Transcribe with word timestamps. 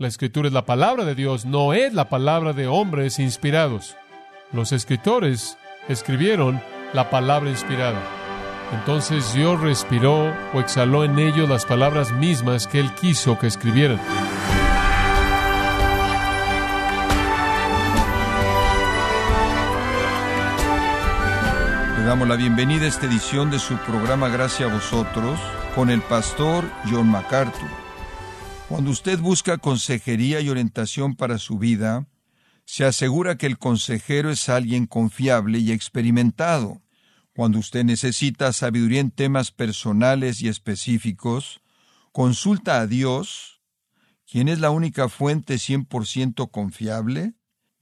La 0.00 0.06
escritura 0.06 0.46
es 0.46 0.54
la 0.54 0.64
palabra 0.64 1.04
de 1.04 1.16
Dios, 1.16 1.44
no 1.44 1.72
es 1.72 1.92
la 1.92 2.08
palabra 2.08 2.52
de 2.52 2.68
hombres 2.68 3.18
inspirados. 3.18 3.96
Los 4.52 4.70
escritores 4.70 5.58
escribieron 5.88 6.62
la 6.92 7.10
palabra 7.10 7.50
inspirada. 7.50 8.00
Entonces 8.72 9.34
Dios 9.34 9.60
respiró 9.60 10.32
o 10.54 10.60
exhaló 10.60 11.02
en 11.02 11.18
ellos 11.18 11.48
las 11.48 11.64
palabras 11.64 12.12
mismas 12.12 12.68
que 12.68 12.78
Él 12.78 12.94
quiso 12.94 13.40
que 13.40 13.48
escribieran. 13.48 13.98
Le 21.98 22.04
damos 22.04 22.28
la 22.28 22.36
bienvenida 22.36 22.84
a 22.84 22.88
esta 22.88 23.06
edición 23.06 23.50
de 23.50 23.58
su 23.58 23.76
programa 23.78 24.28
Gracia 24.28 24.66
a 24.66 24.72
vosotros 24.72 25.40
con 25.74 25.90
el 25.90 26.02
pastor 26.02 26.62
John 26.88 27.10
MacArthur. 27.10 27.87
Cuando 28.68 28.90
usted 28.90 29.18
busca 29.18 29.56
consejería 29.56 30.42
y 30.42 30.50
orientación 30.50 31.16
para 31.16 31.38
su 31.38 31.58
vida, 31.58 32.06
se 32.66 32.84
asegura 32.84 33.38
que 33.38 33.46
el 33.46 33.56
consejero 33.56 34.30
es 34.30 34.50
alguien 34.50 34.84
confiable 34.84 35.58
y 35.58 35.72
experimentado. 35.72 36.82
Cuando 37.34 37.60
usted 37.60 37.82
necesita 37.84 38.52
sabiduría 38.52 39.00
en 39.00 39.10
temas 39.10 39.52
personales 39.52 40.42
y 40.42 40.48
específicos, 40.48 41.62
consulta 42.12 42.80
a 42.80 42.86
Dios, 42.86 43.62
quien 44.30 44.48
es 44.48 44.60
la 44.60 44.68
única 44.68 45.08
fuente 45.08 45.54
100% 45.54 46.50
confiable. 46.50 47.32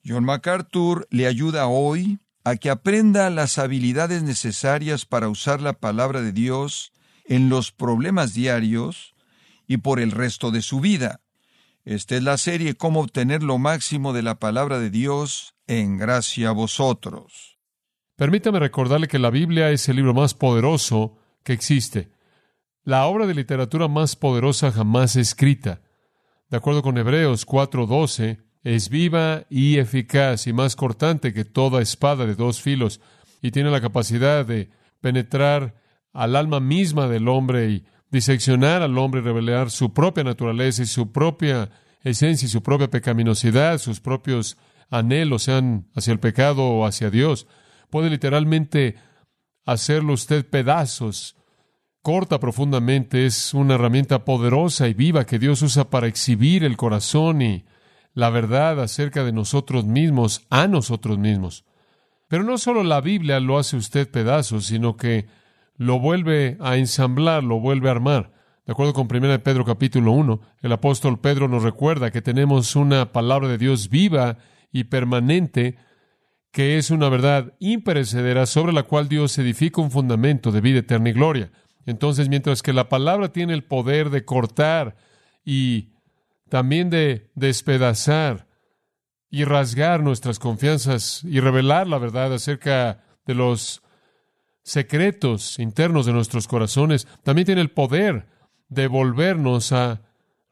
John 0.05 0.23
MacArthur 0.23 1.09
le 1.11 1.27
ayuda 1.27 1.67
hoy 1.67 2.21
a 2.45 2.55
que 2.55 2.71
aprenda 2.71 3.29
las 3.31 3.59
habilidades 3.59 4.23
necesarias 4.23 5.05
para 5.05 5.29
usar 5.29 5.61
la 5.61 5.73
palabra 5.73 6.23
de 6.23 6.31
Dios 6.31 6.93
en 7.25 7.49
los 7.49 7.73
problemas 7.73 8.35
diarios 8.35 9.16
y 9.67 9.79
por 9.79 10.01
el 10.01 10.11
resto 10.11 10.51
de 10.51 10.63
su 10.63 10.81
vida. 10.81 11.21
Esta 11.85 12.17
es 12.17 12.23
la 12.23 12.39
serie 12.39 12.75
Cómo 12.75 13.01
obtener 13.01 13.43
lo 13.43 13.59
máximo 13.59 14.13
de 14.13 14.23
la 14.23 14.39
palabra 14.39 14.79
de 14.79 14.91
Dios 14.91 15.55
en 15.67 15.99
gracia 15.99 16.49
a 16.49 16.53
vosotros. 16.53 17.59
Permítame 18.17 18.59
recordarle 18.59 19.09
que 19.09 19.19
la 19.19 19.31
Biblia 19.31 19.71
es 19.71 19.89
el 19.89 19.97
libro 19.97 20.15
más 20.15 20.35
poderoso 20.35 21.19
que 21.45 21.53
existe, 21.53 22.11
la 22.87 23.07
obra 23.07 23.27
de 23.27 23.35
literatura 23.35 23.89
más 23.89 24.15
poderosa 24.15 24.71
jamás 24.71 25.17
escrita. 25.17 25.81
De 26.49 26.57
acuerdo 26.57 26.83
con 26.83 26.97
Hebreos 26.97 27.45
4:12, 27.45 28.39
es 28.63 28.89
viva 28.91 29.45
y 29.51 29.79
eficaz 29.79 30.47
y 30.47 30.53
más 30.53 30.77
cortante 30.77 31.35
que 31.35 31.45
toda 31.45 31.83
espada 31.83 32.27
de 32.27 32.37
dos 32.37 32.63
filos 32.63 33.01
y 33.43 33.51
tiene 33.51 33.71
la 33.71 33.81
capacidad 33.81 34.47
de 34.47 34.71
penetrar 35.01 35.75
al 36.13 36.37
alma 36.37 36.61
misma 36.61 37.09
del 37.09 37.27
hombre 37.27 37.71
y 37.71 37.87
diseccionar 38.11 38.83
al 38.83 38.97
hombre 38.99 39.21
y 39.21 39.25
revelar 39.25 39.71
su 39.71 39.93
propia 39.93 40.25
naturaleza 40.25 40.83
y 40.83 40.87
su 40.87 41.13
propia 41.13 41.71
esencia 42.03 42.47
y 42.47 42.49
su 42.49 42.63
propia 42.63 42.89
pecaminosidad, 42.89 43.79
sus 43.79 44.01
propios 44.01 44.57
anhelos, 44.91 45.45
sean 45.45 45.89
hacia 45.95 46.13
el 46.13 46.21
pecado 46.21 46.65
o 46.65 46.87
hacia 46.87 47.11
Dios. 47.11 47.47
Puede 47.91 48.11
literalmente 48.11 48.97
hacerlo 49.65 50.13
usted 50.13 50.47
pedazos. 50.49 51.37
Corta 52.03 52.39
profundamente, 52.39 53.27
es 53.27 53.53
una 53.53 53.75
herramienta 53.75 54.25
poderosa 54.25 54.87
y 54.87 54.95
viva 54.95 55.27
que 55.27 55.41
Dios 55.41 55.61
usa 55.63 55.91
para 55.91 56.07
exhibir 56.07 56.63
el 56.63 56.77
corazón 56.77 57.43
y 57.43 57.65
la 58.15 58.31
verdad 58.31 58.81
acerca 58.81 59.25
de 59.25 59.33
nosotros 59.33 59.85
mismos 59.85 60.47
a 60.49 60.69
nosotros 60.69 61.19
mismos. 61.19 61.65
Pero 62.29 62.45
no 62.45 62.59
solo 62.59 62.85
la 62.85 63.01
Biblia 63.01 63.41
lo 63.41 63.59
hace 63.59 63.77
usted 63.77 64.11
pedazos, 64.11 64.67
sino 64.67 64.97
que 64.97 65.27
lo 65.77 65.99
vuelve 65.99 66.57
a 66.61 66.77
ensamblar, 66.77 67.45
lo 67.45 67.61
vuelve 67.61 67.89
a 67.89 67.93
armar. 67.93 68.33
De 68.67 68.73
acuerdo 68.73 68.93
con 68.93 69.07
1 69.11 69.43
Pedro 69.43 69.65
capítulo 69.65 70.13
1, 70.13 70.41
el 70.63 70.73
apóstol 70.73 71.21
Pedro 71.21 71.47
nos 71.47 71.63
recuerda 71.63 72.11
que 72.11 72.23
tenemos 72.23 72.75
una 72.75 73.13
palabra 73.13 73.49
de 73.49 73.59
Dios 73.59 73.89
viva 73.89 74.39
y 74.73 74.85
permanente, 74.85 75.77
que 76.51 76.77
es 76.77 76.91
una 76.91 77.09
verdad 77.09 77.55
imperecedera 77.61 78.47
sobre 78.47 78.73
la 78.73 78.83
cual 78.83 79.09
Dios 79.09 79.39
edifica 79.39 79.81
un 79.81 79.91
fundamento 79.91 80.51
de 80.51 80.61
vida 80.61 80.81
eterna 80.81 81.11
y 81.11 81.13
gloria. 81.13 81.53
Entonces, 81.85 82.29
mientras 82.29 82.63
que 82.63 82.73
la 82.73 82.89
palabra 82.89 83.31
tiene 83.31 83.55
el 83.55 83.63
poder 83.63 84.11
de 84.11 84.25
cortar 84.25 84.97
y 85.45 85.93
también 86.49 86.91
de 86.91 87.31
despedazar 87.35 88.49
y 89.31 89.45
rasgar 89.45 90.03
nuestras 90.03 90.39
confianzas 90.39 91.23
y 91.25 91.39
revelar 91.41 91.87
la 91.87 91.99
verdad 91.99 92.33
acerca 92.33 93.05
de 93.27 93.35
los 93.35 93.83
secretos 94.67 95.61
internos 95.61 96.07
de 96.07 96.13
nuestros 96.13 96.49
corazones, 96.49 97.07
también 97.23 97.47
tiene 97.47 97.61
el 97.61 97.71
poder 97.71 98.27
de 98.69 98.89
volvernos 98.89 99.71
a 99.71 100.03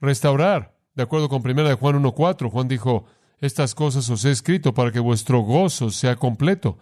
restaurar. 0.01 0.79
De 0.95 1.03
acuerdo 1.03 1.29
con 1.29 1.43
1 1.45 1.65
de 1.65 1.75
Juan 1.75 2.01
1.4, 2.01 2.49
Juan 2.49 2.69
dijo, 2.69 3.07
estas 3.41 3.75
cosas 3.75 4.09
os 4.11 4.25
he 4.25 4.31
escrito 4.31 4.73
para 4.73 4.93
que 4.93 5.01
vuestro 5.01 5.41
gozo 5.41 5.91
sea 5.91 6.15
completo. 6.15 6.79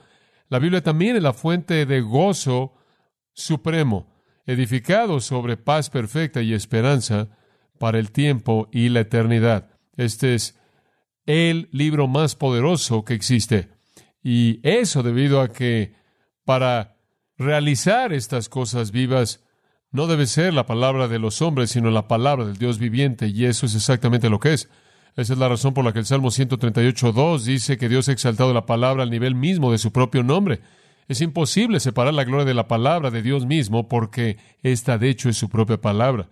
La 0.50 0.58
Biblia 0.58 0.82
también 0.82 1.16
es 1.16 1.22
la 1.22 1.32
fuente 1.32 1.86
de 1.86 2.02
gozo 2.02 2.74
supremo, 3.32 4.12
edificado 4.44 5.18
sobre 5.18 5.56
paz 5.56 5.88
perfecta 5.88 6.42
y 6.42 6.52
esperanza, 6.52 7.28
para 7.78 7.98
el 7.98 8.12
tiempo 8.12 8.68
y 8.70 8.90
la 8.90 9.00
eternidad. 9.00 9.70
Este 9.96 10.34
es 10.34 10.58
el 11.24 11.70
libro 11.72 12.08
más 12.08 12.36
poderoso 12.36 13.06
que 13.06 13.14
existe. 13.14 13.70
Y 14.22 14.60
eso 14.62 15.02
debido 15.02 15.40
a 15.40 15.48
que 15.48 15.94
para 16.44 16.91
realizar 17.42 18.12
estas 18.12 18.48
cosas 18.48 18.90
vivas 18.90 19.40
no 19.90 20.06
debe 20.06 20.26
ser 20.26 20.54
la 20.54 20.66
palabra 20.66 21.06
de 21.06 21.18
los 21.18 21.42
hombres, 21.42 21.70
sino 21.70 21.90
la 21.90 22.08
palabra 22.08 22.46
del 22.46 22.56
Dios 22.56 22.78
viviente. 22.78 23.28
Y 23.28 23.44
eso 23.44 23.66
es 23.66 23.74
exactamente 23.74 24.30
lo 24.30 24.40
que 24.40 24.54
es. 24.54 24.70
Esa 25.16 25.34
es 25.34 25.38
la 25.38 25.48
razón 25.48 25.74
por 25.74 25.84
la 25.84 25.92
que 25.92 25.98
el 25.98 26.06
Salmo 26.06 26.28
138.2 26.28 27.40
dice 27.40 27.76
que 27.76 27.90
Dios 27.90 28.08
ha 28.08 28.12
exaltado 28.12 28.54
la 28.54 28.64
palabra 28.64 29.02
al 29.02 29.10
nivel 29.10 29.34
mismo 29.34 29.70
de 29.70 29.76
su 29.76 29.92
propio 29.92 30.22
nombre. 30.22 30.60
Es 31.08 31.20
imposible 31.20 31.80
separar 31.80 32.14
la 32.14 32.24
gloria 32.24 32.46
de 32.46 32.54
la 32.54 32.68
palabra 32.68 33.10
de 33.10 33.20
Dios 33.20 33.44
mismo 33.44 33.88
porque 33.88 34.38
esta 34.62 34.96
de 34.96 35.10
hecho 35.10 35.28
es 35.28 35.36
su 35.36 35.50
propia 35.50 35.78
palabra. 35.78 36.28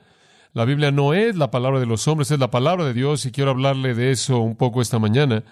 La 0.54 0.64
Biblia 0.64 0.90
no 0.90 1.12
es 1.12 1.36
la 1.36 1.50
palabra 1.50 1.78
de 1.78 1.86
los 1.86 2.08
hombres, 2.08 2.30
es 2.30 2.38
la 2.38 2.50
palabra 2.50 2.84
de 2.84 2.94
Dios 2.94 3.26
y 3.26 3.32
quiero 3.32 3.50
hablarle 3.50 3.94
de 3.94 4.10
eso 4.10 4.38
un 4.38 4.56
poco 4.56 4.80
esta 4.80 4.98
mañana, 4.98 5.44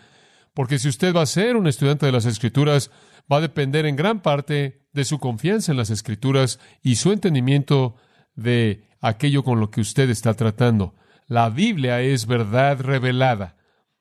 porque 0.58 0.80
si 0.80 0.88
usted 0.88 1.14
va 1.14 1.22
a 1.22 1.26
ser 1.26 1.54
un 1.54 1.68
estudiante 1.68 2.04
de 2.04 2.10
las 2.10 2.24
Escrituras, 2.24 2.90
va 3.32 3.36
a 3.36 3.40
depender 3.40 3.86
en 3.86 3.94
gran 3.94 4.22
parte 4.22 4.88
de 4.92 5.04
su 5.04 5.20
confianza 5.20 5.70
en 5.70 5.78
las 5.78 5.88
Escrituras 5.88 6.58
y 6.82 6.96
su 6.96 7.12
entendimiento 7.12 7.94
de 8.34 8.88
aquello 9.00 9.44
con 9.44 9.60
lo 9.60 9.70
que 9.70 9.80
usted 9.80 10.10
está 10.10 10.34
tratando. 10.34 10.96
La 11.28 11.48
Biblia 11.48 12.00
es 12.00 12.26
verdad 12.26 12.80
revelada. 12.80 13.56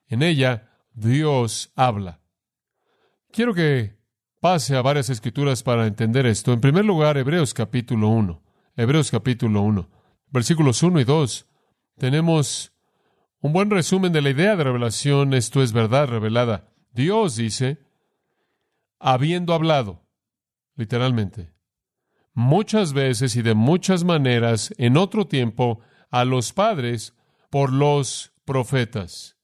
En 0.08 0.24
ella 0.24 0.72
Dios 0.94 1.72
habla. 1.76 2.22
Quiero 3.32 3.54
que 3.54 4.00
pase 4.42 4.76
a 4.76 4.82
varias 4.82 5.12
escrituras 5.12 5.62
para 5.62 5.86
entender 5.86 6.26
esto. 6.26 6.54
En 6.54 6.60
primer 6.60 6.86
lugar, 6.86 7.20
Hebreos 7.20 7.54
capítulo 7.54 8.08
1. 8.08 8.42
Hebreos 8.76 9.12
capítulo 9.12 9.62
1 9.62 9.92
versículos 10.32 10.82
1 10.82 11.02
y 11.02 11.04
2, 11.04 11.48
tenemos 11.98 12.74
un 13.42 13.54
buen 13.54 13.70
resumen 13.70 14.12
de 14.12 14.22
la 14.22 14.30
idea 14.30 14.56
de 14.56 14.64
revelación. 14.64 15.34
Esto 15.34 15.62
es 15.62 15.72
verdad 15.72 16.08
revelada. 16.08 16.74
Dios 16.92 17.36
dice, 17.36 17.80
habiendo 19.00 19.54
hablado, 19.54 20.06
literalmente, 20.76 21.54
muchas 22.34 22.94
veces 22.94 23.36
y 23.36 23.42
de 23.42 23.54
muchas 23.54 24.04
maneras 24.04 24.74
en 24.78 24.98
otro 24.98 25.28
tiempo 25.28 25.80
a 26.10 26.26
los 26.26 26.54
padres 26.54 27.14
por 27.50 27.72
los 27.72 28.34
profetas. 28.46 29.38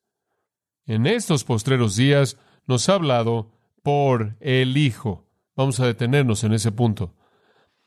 En 0.85 1.05
estos 1.05 1.43
postreros 1.43 1.95
días 1.95 2.37
nos 2.67 2.89
ha 2.89 2.95
hablado 2.95 3.51
por 3.83 4.35
el 4.39 4.77
Hijo. 4.77 5.29
Vamos 5.55 5.79
a 5.79 5.85
detenernos 5.85 6.43
en 6.43 6.53
ese 6.53 6.71
punto. 6.71 7.13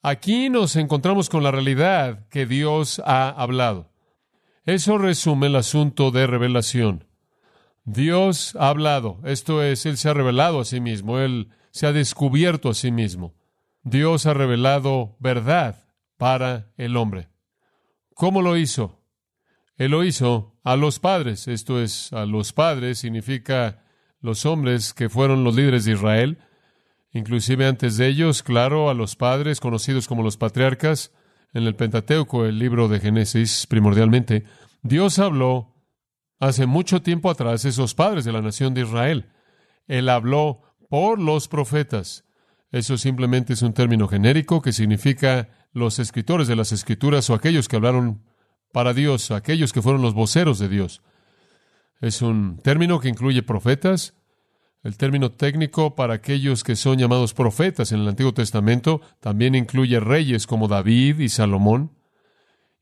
Aquí 0.03 0.51
nos 0.51 0.77
encontramos 0.77 1.29
con 1.29 1.43
la 1.43 1.51
realidad 1.51 2.29
que 2.29 2.47
Dios 2.47 3.03
ha 3.05 3.29
hablado. 3.29 3.91
Eso 4.67 4.99
resume 4.99 5.47
el 5.47 5.55
asunto 5.55 6.11
de 6.11 6.27
revelación. 6.27 7.05
Dios 7.85 8.57
ha 8.59 8.69
hablado, 8.69 9.21
esto 9.25 9.63
es, 9.63 9.87
Él 9.87 9.97
se 9.97 10.09
ha 10.09 10.15
revelado 10.15 10.59
a 10.59 10.65
sí 10.65 10.81
mismo, 10.81 11.21
Él 11.21 11.51
se 11.71 11.87
ha 11.87 11.93
descubierto 11.93 12.69
a 12.69 12.75
sí 12.75 12.91
mismo. 12.91 13.37
Dios 13.85 14.27
ha 14.27 14.35
revelado 14.35 15.17
verdad 15.21 15.85
para 16.17 16.73
el 16.77 16.97
hombre. 16.97 17.29
¿Cómo 18.15 18.43
lo 18.43 18.57
hizo? 18.57 19.01
Él 19.77 19.93
lo 19.93 20.03
hizo 20.03 20.59
a 20.65 20.75
los 20.75 20.99
padres, 20.99 21.47
esto 21.47 21.81
es, 21.81 22.13
a 22.13 22.27
los 22.27 22.53
padres 22.53 22.99
significa 22.99 23.85
los 24.21 24.47
hombres 24.47 24.93
que 24.93 25.09
fueron 25.09 25.45
los 25.45 25.55
líderes 25.55 25.85
de 25.85 25.93
Israel, 25.93 26.39
inclusive 27.13 27.69
antes 27.69 27.99
de 27.99 28.09
ellos, 28.09 28.43
claro, 28.43 28.91
a 28.91 28.95
los 28.95 29.15
padres 29.15 29.61
conocidos 29.61 30.09
como 30.09 30.25
los 30.25 30.37
patriarcas, 30.37 31.13
en 31.57 31.67
el 31.67 31.75
Pentateuco, 31.75 32.45
el 32.45 32.59
libro 32.59 32.87
de 32.87 33.01
Génesis 33.01 33.67
primordialmente, 33.67 34.45
Dios 34.83 35.19
habló 35.19 35.75
hace 36.39 36.67
mucho 36.67 37.01
tiempo 37.01 37.31
atrás 37.31 37.65
esos 37.65 37.95
padres 37.95 38.27
de 38.27 38.33
la 38.33 38.43
nación 38.43 38.75
de 38.75 38.83
Israel. 38.83 39.31
Él 39.87 40.11
habló 40.11 40.61
por 40.91 41.19
los 41.19 41.49
profetas. 41.49 42.27
Eso 42.73 42.99
simplemente 42.99 43.55
es 43.55 43.63
un 43.63 43.73
término 43.73 44.07
genérico 44.07 44.61
que 44.61 44.75
significa 44.75 45.49
los 45.73 45.99
escritores 45.99 46.47
de 46.47 46.57
las 46.57 46.73
escrituras 46.73 47.31
o 47.31 47.35
aquellos 47.35 47.69
que 47.69 47.77
hablaron 47.77 48.23
para 48.71 48.93
Dios, 48.93 49.31
aquellos 49.31 49.73
que 49.73 49.81
fueron 49.81 50.03
los 50.03 50.13
voceros 50.13 50.59
de 50.59 50.69
Dios. 50.69 51.01
Es 52.03 52.21
un 52.21 52.59
término 52.59 53.01
que 53.01 53.09
incluye 53.09 53.43
profetas. 53.43 54.13
El 54.83 54.97
término 54.97 55.33
técnico 55.33 55.95
para 55.95 56.15
aquellos 56.15 56.63
que 56.63 56.77
son 56.77 56.99
llamados 56.99 57.35
profetas 57.35 57.93
en 57.93 58.01
el 58.01 58.09
Antiguo 58.09 58.33
Testamento 58.33 59.01
también 59.21 59.55
incluye 59.55 59.99
reyes 59.99 60.47
como 60.47 60.69
David 60.69 61.19
y 61.19 61.29
Salomón. 61.29 61.93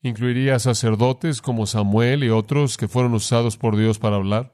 Incluiría 0.02 0.58
sacerdotes 0.58 1.40
como 1.40 1.66
Samuel 1.66 2.24
y 2.24 2.28
otros 2.28 2.76
que 2.76 2.88
fueron 2.88 3.14
usados 3.14 3.56
por 3.56 3.76
Dios 3.76 3.98
para 3.98 4.16
hablar. 4.16 4.52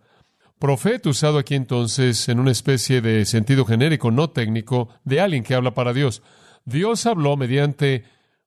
Profeta 0.61 1.09
usado 1.09 1.39
aquí 1.39 1.55
entonces 1.55 2.29
en 2.29 2.39
una 2.39 2.53
especie 2.53 3.01
de 3.01 3.25
sentido 3.25 3.65
genérico, 3.65 4.11
no 4.11 4.31
técnico, 4.31 4.91
de 5.05 5.21
alguien 5.21 5.43
que 5.43 5.55
habla 5.55 5.75
para 5.75 5.93
Dios. 5.93 6.23
Dios 6.67 7.07
habló 7.07 7.37
mediante 7.37 8.05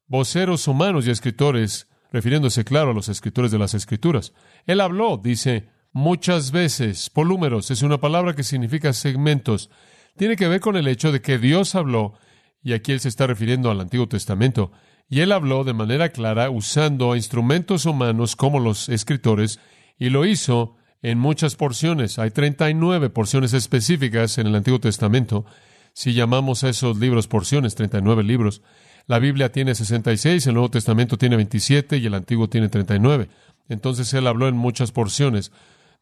voceros 0.07 0.68
humanos 0.68 1.07
y 1.07 1.10
escritores, 1.10 1.90
refiriéndose, 2.12 2.63
claro, 2.63 2.92
a 2.92 2.94
los 2.94 3.10
escritores 3.10 3.51
de 3.51 3.57
las 3.57 3.74
Escrituras. 3.74 4.34
Él 4.68 4.80
habló, 4.80 5.18
dice, 5.18 5.69
muchas 5.94 6.51
veces, 6.51 7.10
polúmeros, 7.10 7.72
es 7.72 7.84
una 7.84 8.00
palabra 8.00 8.34
que 8.34 8.44
significa 8.44 8.92
segmentos. 8.92 9.69
Tiene 10.18 10.36
que 10.36 10.48
ver 10.48 10.60
con 10.60 10.75
el 10.75 10.88
hecho 10.88 11.12
de 11.12 11.22
que 11.22 11.38
Dios 11.38 11.75
habló, 11.75 12.16
y 12.62 12.74
aquí 12.74 12.92
él 12.92 13.00
se 13.00 13.10
está 13.10 13.28
refiriendo 13.28 13.72
al 13.72 13.80
Antiguo 13.80 14.07
Testamento, 14.07 14.72
y 15.07 15.22
él 15.22 15.31
habló 15.31 15.63
de 15.63 15.74
manera 15.74 16.10
clara 16.10 16.50
usando 16.50 17.16
instrumentos 17.16 17.86
humanos 17.86 18.36
como 18.36 18.60
los 18.60 18.90
escritores, 18.90 19.60
y 19.98 20.10
lo 20.10 20.25
hizo 20.25 20.75
en 21.04 21.19
muchas 21.19 21.56
porciones. 21.56 22.18
Hay 22.18 22.31
39 22.31 23.10
porciones 23.10 23.54
específicas 23.54 24.38
en 24.38 24.48
el 24.48 24.56
Antiguo 24.56 24.80
Testamento. 24.80 25.45
Si 25.94 26.13
llamamos 26.13 26.63
a 26.63 26.69
esos 26.69 26.98
libros 26.98 27.28
porciones, 27.28 27.75
39 27.75 28.24
libros, 28.24 28.62
la 29.06 29.19
Biblia 29.19 29.51
tiene 29.51 29.75
66, 29.75 30.48
el 30.48 30.54
Nuevo 30.54 30.72
Testamento 30.72 31.18
tiene 31.18 31.36
27 31.36 31.98
y 31.98 32.06
el 32.06 32.13
Antiguo 32.13 32.50
tiene 32.50 32.69
39. 32.69 33.28
Entonces 33.69 34.13
él 34.13 34.28
habló 34.28 34.48
en 34.48 34.56
muchas 34.56 34.92
porciones. 34.92 35.51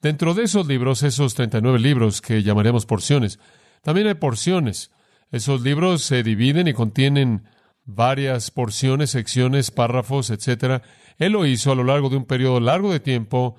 Dentro 0.02 0.34
de 0.34 0.44
esos 0.44 0.68
libros, 0.68 1.04
esos 1.04 1.36
39 1.36 1.80
libros 1.80 2.22
que 2.22 2.42
llamaremos 2.42 2.86
porciones, 2.86 3.40
también 3.84 4.08
hay 4.08 4.16
porciones. 4.16 4.92
Esos 5.32 5.62
libros 5.62 6.02
se 6.02 6.24
dividen 6.24 6.68
y 6.68 6.74
contienen 6.74 7.44
varias 7.86 8.52
porciones, 8.52 9.12
secciones, 9.12 9.70
párrafos, 9.72 10.30
etc. 10.30 10.84
Él 11.18 11.34
lo 11.34 11.46
hizo 11.46 11.72
a 11.72 11.76
lo 11.76 11.84
largo 11.84 12.10
de 12.10 12.18
un 12.18 12.26
periodo 12.26 12.60
largo 12.60 12.92
de 12.92 13.00
tiempo 13.00 13.56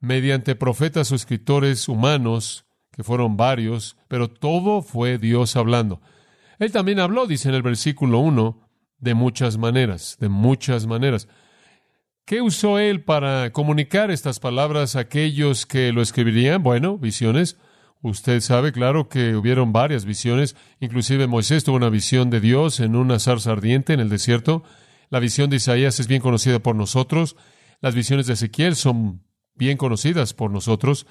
mediante 0.00 0.54
profetas 0.54 1.12
o 1.12 1.14
escritores 1.14 1.88
humanos, 1.88 2.64
que 2.90 3.04
fueron 3.04 3.36
varios, 3.36 3.96
pero 4.08 4.28
todo 4.28 4.82
fue 4.82 5.18
Dios 5.18 5.56
hablando. 5.56 6.00
Él 6.58 6.72
también 6.72 7.00
habló, 7.00 7.26
dice 7.26 7.48
en 7.48 7.54
el 7.54 7.62
versículo 7.62 8.18
1, 8.18 8.68
de 8.98 9.14
muchas 9.14 9.58
maneras, 9.58 10.16
de 10.20 10.28
muchas 10.28 10.86
maneras. 10.86 11.28
¿Qué 12.24 12.40
usó 12.40 12.78
él 12.78 13.02
para 13.02 13.50
comunicar 13.50 14.12
estas 14.12 14.38
palabras 14.38 14.94
a 14.94 15.00
aquellos 15.00 15.66
que 15.66 15.92
lo 15.92 16.02
escribirían? 16.02 16.62
Bueno, 16.62 16.96
visiones. 16.96 17.56
Usted 18.00 18.40
sabe, 18.40 18.72
claro, 18.72 19.08
que 19.08 19.34
hubieron 19.34 19.72
varias 19.72 20.04
visiones. 20.04 20.54
Inclusive 20.80 21.26
Moisés 21.26 21.64
tuvo 21.64 21.76
una 21.76 21.88
visión 21.88 22.30
de 22.30 22.40
Dios 22.40 22.78
en 22.78 22.94
una 22.94 23.18
zarza 23.18 23.50
ardiente 23.50 23.92
en 23.92 24.00
el 24.00 24.08
desierto. 24.08 24.62
La 25.10 25.18
visión 25.18 25.50
de 25.50 25.56
Isaías 25.56 25.98
es 25.98 26.06
bien 26.06 26.22
conocida 26.22 26.60
por 26.60 26.76
nosotros. 26.76 27.36
Las 27.80 27.94
visiones 27.96 28.28
de 28.28 28.34
Ezequiel 28.34 28.76
son 28.76 29.24
bien 29.56 29.76
conocidas 29.76 30.32
por 30.32 30.52
nosotros. 30.52 31.06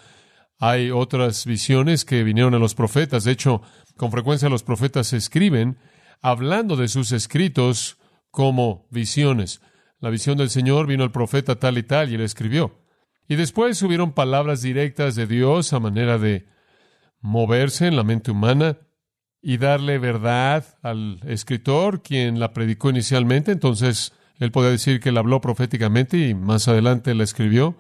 Hay 0.60 0.92
otras 0.92 1.46
visiones 1.46 2.06
que 2.06 2.24
vinieron 2.24 2.54
a 2.56 2.60
los 2.60 2.74
profetas. 2.74 3.26
De 3.26 3.32
hecho, 3.32 3.62
con 3.98 4.12
frecuencia 4.12 4.48
los 4.48 4.64
profetas 4.64 5.12
escriben 5.12 5.78
hablando 6.22 6.78
de 6.78 6.88
sus 6.88 7.12
escritos 7.12 7.98
como 8.32 8.88
visiones. 8.92 9.62
La 10.02 10.10
visión 10.10 10.38
del 10.38 10.50
Señor 10.50 10.88
vino 10.88 11.04
al 11.04 11.12
profeta 11.12 11.58
tal 11.58 11.78
y 11.78 11.84
tal 11.84 12.12
y 12.12 12.16
él 12.16 12.22
escribió. 12.22 12.76
Y 13.28 13.36
después 13.36 13.82
hubieron 13.84 14.14
palabras 14.14 14.64
directas 14.64 15.16
de 15.16 15.28
Dios 15.28 15.72
a 15.74 15.80
manera 15.80 16.18
de 16.18 16.48
moverse 17.22 17.86
en 17.86 17.96
la 17.96 18.04
mente 18.04 18.32
humana 18.32 18.80
y 19.44 19.58
darle 19.58 20.00
verdad 20.00 20.66
al 20.82 21.20
escritor, 21.28 22.02
quien 22.02 22.40
la 22.40 22.52
predicó 22.52 22.90
inicialmente. 22.90 23.52
Entonces, 23.52 24.12
él 24.40 24.52
podía 24.52 24.72
decir 24.72 25.00
que 25.00 25.12
la 25.12 25.20
habló 25.20 25.40
proféticamente 25.40 26.18
y 26.18 26.34
más 26.34 26.68
adelante 26.68 27.14
la 27.14 27.24
escribió. 27.24 27.78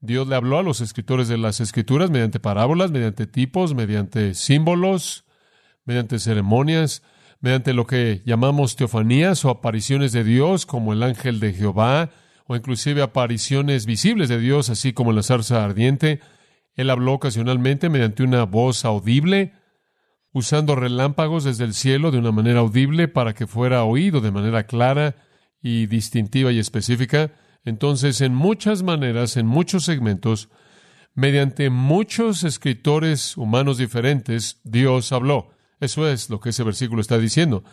Dios 0.00 0.26
le 0.26 0.34
habló 0.34 0.58
a 0.58 0.64
los 0.64 0.80
escritores 0.80 1.28
de 1.28 1.38
las 1.38 1.60
escrituras 1.60 2.10
mediante 2.10 2.40
parábolas, 2.40 2.90
mediante 2.90 3.28
tipos, 3.28 3.72
mediante 3.76 4.34
símbolos, 4.34 5.24
mediante 5.84 6.18
ceremonias 6.18 7.04
mediante 7.42 7.74
lo 7.74 7.86
que 7.86 8.22
llamamos 8.24 8.76
teofanías 8.76 9.44
o 9.44 9.50
apariciones 9.50 10.12
de 10.12 10.22
Dios, 10.22 10.64
como 10.64 10.92
el 10.92 11.02
ángel 11.02 11.40
de 11.40 11.52
Jehová, 11.52 12.10
o 12.46 12.54
inclusive 12.54 13.02
apariciones 13.02 13.84
visibles 13.84 14.28
de 14.28 14.38
Dios, 14.38 14.70
así 14.70 14.92
como 14.92 15.12
la 15.12 15.24
zarza 15.24 15.64
ardiente. 15.64 16.20
Él 16.74 16.88
habló 16.88 17.14
ocasionalmente 17.14 17.90
mediante 17.90 18.22
una 18.22 18.44
voz 18.44 18.84
audible, 18.84 19.54
usando 20.32 20.76
relámpagos 20.76 21.42
desde 21.42 21.64
el 21.64 21.74
cielo 21.74 22.12
de 22.12 22.18
una 22.18 22.30
manera 22.30 22.60
audible 22.60 23.08
para 23.08 23.34
que 23.34 23.48
fuera 23.48 23.82
oído 23.82 24.20
de 24.20 24.30
manera 24.30 24.62
clara 24.66 25.16
y 25.60 25.86
distintiva 25.86 26.52
y 26.52 26.60
específica. 26.60 27.32
Entonces, 27.64 28.20
en 28.20 28.34
muchas 28.36 28.84
maneras, 28.84 29.36
en 29.36 29.46
muchos 29.46 29.84
segmentos, 29.84 30.48
mediante 31.12 31.70
muchos 31.70 32.44
escritores 32.44 33.36
humanos 33.36 33.78
diferentes, 33.78 34.60
Dios 34.62 35.10
habló. 35.10 35.50
Eso 35.82 36.08
es 36.08 36.30
lo 36.30 36.38
que 36.38 36.50
ese 36.50 36.62
versículo 36.62 37.00
está 37.00 37.18
diciendo. 37.18 37.64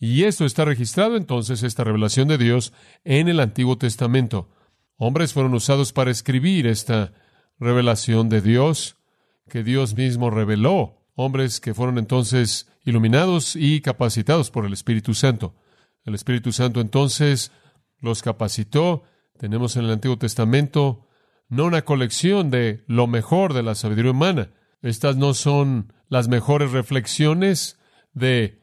Y 0.00 0.24
esto 0.24 0.44
está 0.44 0.64
registrado 0.64 1.16
entonces, 1.16 1.62
esta 1.62 1.84
revelación 1.84 2.26
de 2.26 2.36
Dios, 2.36 2.72
en 3.04 3.28
el 3.28 3.38
Antiguo 3.38 3.78
Testamento. 3.78 4.50
Hombres 4.96 5.32
fueron 5.32 5.54
usados 5.54 5.92
para 5.92 6.10
escribir 6.10 6.66
esta 6.66 7.12
revelación 7.60 8.28
de 8.28 8.40
Dios 8.40 8.96
que 9.48 9.62
Dios 9.62 9.94
mismo 9.94 10.28
reveló. 10.28 11.06
Hombres 11.14 11.60
que 11.60 11.72
fueron 11.72 11.98
entonces 11.98 12.68
iluminados 12.84 13.54
y 13.54 13.80
capacitados 13.80 14.50
por 14.50 14.66
el 14.66 14.72
Espíritu 14.72 15.14
Santo. 15.14 15.54
El 16.04 16.16
Espíritu 16.16 16.50
Santo 16.50 16.80
entonces 16.80 17.52
los 18.00 18.22
capacitó. 18.22 19.04
Tenemos 19.38 19.76
en 19.76 19.84
el 19.84 19.92
Antiguo 19.92 20.18
Testamento 20.18 21.06
no 21.48 21.66
una 21.66 21.82
colección 21.82 22.50
de 22.50 22.82
lo 22.88 23.06
mejor 23.06 23.54
de 23.54 23.62
la 23.62 23.76
sabiduría 23.76 24.10
humana. 24.10 24.50
Estas 24.82 25.16
no 25.16 25.32
son 25.32 25.92
las 26.08 26.28
mejores 26.28 26.72
reflexiones 26.72 27.78
de 28.12 28.60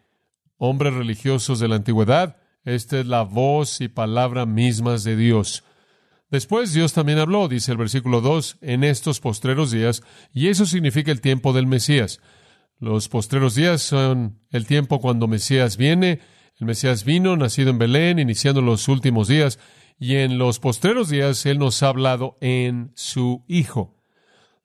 hombres 0.57 0.93
religiosos 0.93 1.59
de 1.59 1.69
la 1.69 1.77
antigüedad. 1.77 2.37
Esta 2.65 2.99
es 2.99 3.07
la 3.07 3.23
voz 3.23 3.79
y 3.81 3.87
palabra 3.87 4.45
mismas 4.45 5.03
de 5.03 5.15
Dios. 5.15 5.63
Después 6.29 6.73
Dios 6.73 6.93
también 6.93 7.17
habló, 7.17 7.47
dice 7.47 7.71
el 7.71 7.77
versículo 7.77 8.21
2, 8.21 8.57
en 8.61 8.83
estos 8.83 9.19
postreros 9.19 9.71
días, 9.71 10.03
y 10.31 10.49
eso 10.49 10.65
significa 10.65 11.11
el 11.11 11.21
tiempo 11.21 11.53
del 11.53 11.65
Mesías. 11.65 12.21
Los 12.77 13.09
postreros 13.09 13.55
días 13.55 13.81
son 13.81 14.39
el 14.51 14.67
tiempo 14.67 14.99
cuando 14.99 15.27
Mesías 15.27 15.75
viene. 15.75 16.19
El 16.59 16.67
Mesías 16.67 17.03
vino, 17.03 17.35
nacido 17.35 17.71
en 17.71 17.79
Belén, 17.79 18.19
iniciando 18.19 18.61
los 18.61 18.87
últimos 18.87 19.27
días, 19.27 19.57
y 19.97 20.15
en 20.15 20.37
los 20.37 20.59
postreros 20.59 21.09
días 21.09 21.45
Él 21.45 21.59
nos 21.59 21.81
ha 21.81 21.87
hablado 21.87 22.37
en 22.41 22.91
su 22.95 23.43
Hijo. 23.47 23.98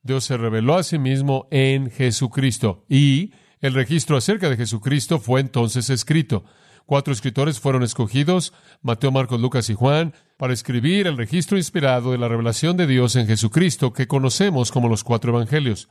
Dios 0.04 0.24
se 0.24 0.36
reveló 0.36 0.76
a 0.76 0.82
sí 0.82 0.98
mismo 0.98 1.48
en 1.50 1.90
Jesucristo 1.90 2.84
y 2.90 3.32
el 3.60 3.72
registro 3.72 4.18
acerca 4.18 4.50
de 4.50 4.58
Jesucristo 4.58 5.18
fue 5.18 5.40
entonces 5.40 5.88
escrito. 5.88 6.44
Cuatro 6.84 7.14
escritores 7.14 7.58
fueron 7.58 7.82
escogidos, 7.82 8.52
Mateo, 8.82 9.10
Marcos, 9.10 9.40
Lucas 9.40 9.70
y 9.70 9.74
Juan, 9.74 10.12
para 10.36 10.52
escribir 10.52 11.06
el 11.06 11.16
registro 11.16 11.56
inspirado 11.56 12.12
de 12.12 12.18
la 12.18 12.28
revelación 12.28 12.76
de 12.76 12.86
Dios 12.86 13.16
en 13.16 13.26
Jesucristo 13.26 13.94
que 13.94 14.06
conocemos 14.06 14.70
como 14.70 14.90
los 14.90 15.04
cuatro 15.04 15.32
evangelios. 15.32 15.88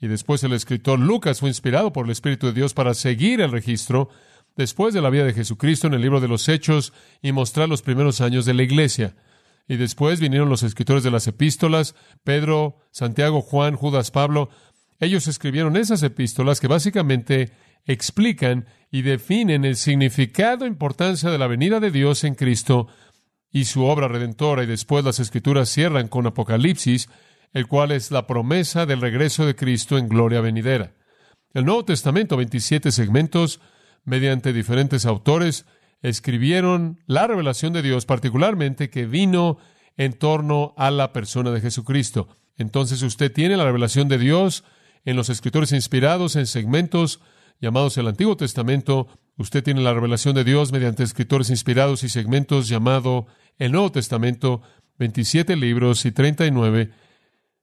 Y 0.00 0.08
después 0.08 0.42
el 0.42 0.54
escritor 0.54 0.98
Lucas 0.98 1.38
fue 1.38 1.48
inspirado 1.48 1.92
por 1.92 2.06
el 2.06 2.10
Espíritu 2.10 2.48
de 2.48 2.54
Dios 2.54 2.74
para 2.74 2.94
seguir 2.94 3.40
el 3.40 3.52
registro 3.52 4.08
después 4.56 4.92
de 4.92 5.02
la 5.02 5.10
vida 5.10 5.24
de 5.24 5.34
Jesucristo 5.34 5.86
en 5.86 5.94
el 5.94 6.02
libro 6.02 6.20
de 6.20 6.26
los 6.26 6.48
Hechos 6.48 6.92
y 7.22 7.30
mostrar 7.30 7.68
los 7.68 7.82
primeros 7.82 8.20
años 8.20 8.44
de 8.44 8.54
la 8.54 8.64
iglesia. 8.64 9.14
Y 9.68 9.76
después 9.76 10.20
vinieron 10.20 10.48
los 10.48 10.62
escritores 10.62 11.02
de 11.02 11.10
las 11.10 11.26
epístolas, 11.26 11.94
Pedro, 12.24 12.78
Santiago, 12.90 13.40
Juan, 13.40 13.76
Judas, 13.76 14.10
Pablo. 14.10 14.50
Ellos 14.98 15.28
escribieron 15.28 15.76
esas 15.76 16.02
epístolas 16.02 16.60
que 16.60 16.68
básicamente 16.68 17.52
explican 17.84 18.66
y 18.90 19.02
definen 19.02 19.64
el 19.64 19.76
significado 19.76 20.64
e 20.64 20.68
importancia 20.68 21.30
de 21.30 21.38
la 21.38 21.46
venida 21.46 21.80
de 21.80 21.90
Dios 21.90 22.24
en 22.24 22.34
Cristo 22.34 22.88
y 23.50 23.64
su 23.64 23.84
obra 23.84 24.08
redentora. 24.08 24.64
Y 24.64 24.66
después 24.66 25.04
las 25.04 25.20
escrituras 25.20 25.68
cierran 25.68 26.08
con 26.08 26.26
Apocalipsis, 26.26 27.08
el 27.52 27.66
cual 27.66 27.92
es 27.92 28.10
la 28.10 28.26
promesa 28.26 28.86
del 28.86 29.00
regreso 29.00 29.46
de 29.46 29.54
Cristo 29.54 29.98
en 29.98 30.08
gloria 30.08 30.40
venidera. 30.40 30.94
El 31.54 31.66
Nuevo 31.66 31.84
Testamento, 31.84 32.36
27 32.36 32.90
segmentos, 32.92 33.60
mediante 34.04 34.52
diferentes 34.52 35.04
autores, 35.04 35.66
escribieron 36.02 37.00
la 37.06 37.26
revelación 37.26 37.72
de 37.72 37.82
Dios, 37.82 38.06
particularmente 38.06 38.90
que 38.90 39.06
vino 39.06 39.58
en 39.96 40.12
torno 40.12 40.74
a 40.76 40.90
la 40.90 41.12
persona 41.12 41.50
de 41.50 41.60
Jesucristo. 41.60 42.28
Entonces 42.56 43.02
usted 43.02 43.32
tiene 43.32 43.56
la 43.56 43.64
revelación 43.64 44.08
de 44.08 44.18
Dios 44.18 44.64
en 45.04 45.16
los 45.16 45.30
escritores 45.30 45.72
inspirados, 45.72 46.36
en 46.36 46.46
segmentos 46.46 47.20
llamados 47.60 47.96
el 47.96 48.08
Antiguo 48.08 48.36
Testamento. 48.36 49.08
Usted 49.36 49.62
tiene 49.62 49.80
la 49.80 49.94
revelación 49.94 50.34
de 50.34 50.44
Dios 50.44 50.72
mediante 50.72 51.02
escritores 51.02 51.50
inspirados 51.50 52.02
y 52.04 52.08
segmentos 52.08 52.68
llamado 52.68 53.26
el 53.58 53.72
Nuevo 53.72 53.92
Testamento, 53.92 54.62
27 54.98 55.56
libros 55.56 56.04
y 56.04 56.12
39 56.12 56.90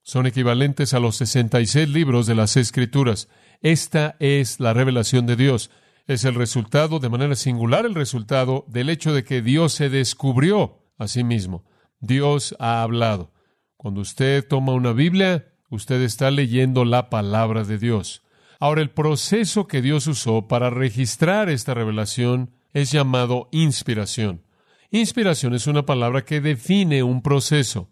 Son 0.01 0.25
equivalentes 0.25 0.93
a 0.93 0.99
los 0.99 1.17
66 1.17 1.89
libros 1.89 2.25
de 2.25 2.35
las 2.35 2.57
Escrituras. 2.57 3.27
Esta 3.61 4.15
es 4.19 4.59
la 4.59 4.73
revelación 4.73 5.25
de 5.27 5.35
Dios. 5.35 5.69
Es 6.09 6.25
el 6.25 6.33
resultado, 6.33 6.97
de 6.97 7.07
manera 7.07 7.35
singular, 7.35 7.85
el 7.85 7.93
resultado 7.93 8.65
del 8.67 8.89
hecho 8.89 9.13
de 9.13 9.23
que 9.23 9.43
Dios 9.43 9.73
se 9.73 9.89
descubrió 9.89 10.79
a 10.97 11.07
sí 11.07 11.23
mismo. 11.23 11.63
Dios 11.99 12.55
ha 12.57 12.81
hablado. 12.81 13.31
Cuando 13.77 14.01
usted 14.01 14.43
toma 14.47 14.73
una 14.73 14.91
Biblia, 14.91 15.53
usted 15.69 16.01
está 16.01 16.31
leyendo 16.31 16.83
la 16.83 17.11
palabra 17.11 17.63
de 17.63 17.77
Dios. 17.77 18.23
Ahora, 18.59 18.81
el 18.81 18.89
proceso 18.89 19.67
que 19.67 19.83
Dios 19.83 20.07
usó 20.07 20.47
para 20.47 20.71
registrar 20.71 21.47
esta 21.47 21.75
revelación 21.75 22.55
es 22.73 22.91
llamado 22.91 23.47
inspiración. 23.51 24.41
Inspiración 24.89 25.53
es 25.53 25.67
una 25.67 25.85
palabra 25.85 26.25
que 26.25 26.41
define 26.41 27.03
un 27.03 27.21
proceso, 27.21 27.91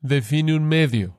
define 0.00 0.54
un 0.54 0.64
medio. 0.64 1.18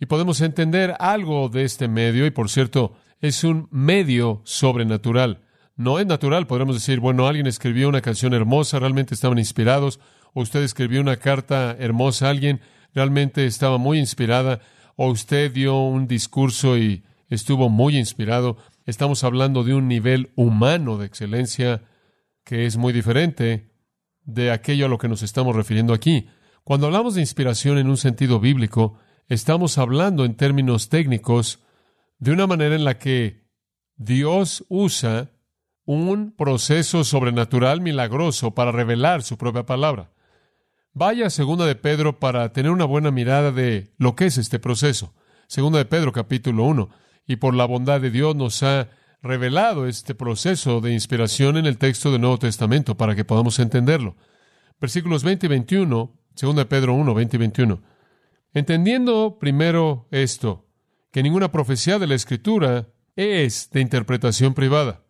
Y 0.00 0.06
podemos 0.06 0.40
entender 0.40 0.96
algo 0.98 1.50
de 1.50 1.64
este 1.64 1.88
medio, 1.88 2.24
y 2.24 2.30
por 2.30 2.48
cierto, 2.48 2.96
es 3.20 3.44
un 3.44 3.68
medio 3.70 4.40
sobrenatural. 4.46 5.44
No 5.78 6.00
es 6.00 6.06
natural, 6.06 6.48
podríamos 6.48 6.74
decir, 6.74 6.98
bueno, 6.98 7.28
alguien 7.28 7.46
escribió 7.46 7.88
una 7.88 8.00
canción 8.00 8.34
hermosa, 8.34 8.80
realmente 8.80 9.14
estaban 9.14 9.38
inspirados, 9.38 10.00
o 10.34 10.40
usted 10.40 10.64
escribió 10.64 11.00
una 11.00 11.18
carta 11.18 11.76
hermosa 11.78 12.26
a 12.26 12.30
alguien, 12.30 12.60
realmente 12.92 13.46
estaba 13.46 13.78
muy 13.78 14.00
inspirada, 14.00 14.58
o 14.96 15.08
usted 15.08 15.52
dio 15.52 15.78
un 15.78 16.08
discurso 16.08 16.76
y 16.76 17.04
estuvo 17.28 17.68
muy 17.68 17.96
inspirado. 17.96 18.56
Estamos 18.86 19.22
hablando 19.22 19.62
de 19.62 19.74
un 19.74 19.86
nivel 19.86 20.32
humano 20.34 20.98
de 20.98 21.06
excelencia 21.06 21.84
que 22.42 22.66
es 22.66 22.76
muy 22.76 22.92
diferente 22.92 23.70
de 24.24 24.50
aquello 24.50 24.86
a 24.86 24.88
lo 24.88 24.98
que 24.98 25.06
nos 25.06 25.22
estamos 25.22 25.54
refiriendo 25.54 25.94
aquí. 25.94 26.26
Cuando 26.64 26.86
hablamos 26.88 27.14
de 27.14 27.20
inspiración 27.20 27.78
en 27.78 27.88
un 27.88 27.98
sentido 27.98 28.40
bíblico, 28.40 28.98
estamos 29.28 29.78
hablando 29.78 30.24
en 30.24 30.34
términos 30.34 30.88
técnicos 30.88 31.62
de 32.18 32.32
una 32.32 32.48
manera 32.48 32.74
en 32.74 32.82
la 32.82 32.98
que 32.98 33.46
Dios 33.94 34.64
usa 34.68 35.37
un 35.88 36.32
proceso 36.32 37.02
sobrenatural 37.02 37.80
milagroso 37.80 38.50
para 38.50 38.70
revelar 38.72 39.22
su 39.22 39.38
propia 39.38 39.64
palabra. 39.64 40.10
Vaya 40.92 41.28
a 41.28 41.30
segunda 41.30 41.64
de 41.64 41.76
Pedro 41.76 42.18
para 42.18 42.52
tener 42.52 42.70
una 42.70 42.84
buena 42.84 43.10
mirada 43.10 43.52
de 43.52 43.94
lo 43.96 44.14
que 44.14 44.26
es 44.26 44.36
este 44.36 44.58
proceso. 44.58 45.14
Segunda 45.46 45.78
de 45.78 45.86
Pedro 45.86 46.12
capítulo 46.12 46.64
1. 46.64 46.90
Y 47.26 47.36
por 47.36 47.54
la 47.54 47.64
bondad 47.64 48.02
de 48.02 48.10
Dios 48.10 48.36
nos 48.36 48.62
ha 48.62 48.90
revelado 49.22 49.86
este 49.86 50.14
proceso 50.14 50.82
de 50.82 50.92
inspiración 50.92 51.56
en 51.56 51.64
el 51.64 51.78
texto 51.78 52.12
del 52.12 52.20
Nuevo 52.20 52.38
Testamento 52.38 52.98
para 52.98 53.16
que 53.16 53.24
podamos 53.24 53.58
entenderlo. 53.58 54.14
Versículos 54.78 55.24
20 55.24 55.46
y 55.46 55.48
21, 55.48 56.12
2 56.38 56.64
Pedro 56.66 56.92
1, 56.96 57.14
20 57.14 57.34
y 57.34 57.38
21. 57.38 57.82
Entendiendo 58.52 59.38
primero 59.40 60.06
esto, 60.10 60.66
que 61.12 61.22
ninguna 61.22 61.50
profecía 61.50 61.98
de 61.98 62.08
la 62.08 62.14
Escritura 62.14 62.88
es 63.16 63.70
de 63.70 63.80
interpretación 63.80 64.52
privada, 64.52 65.07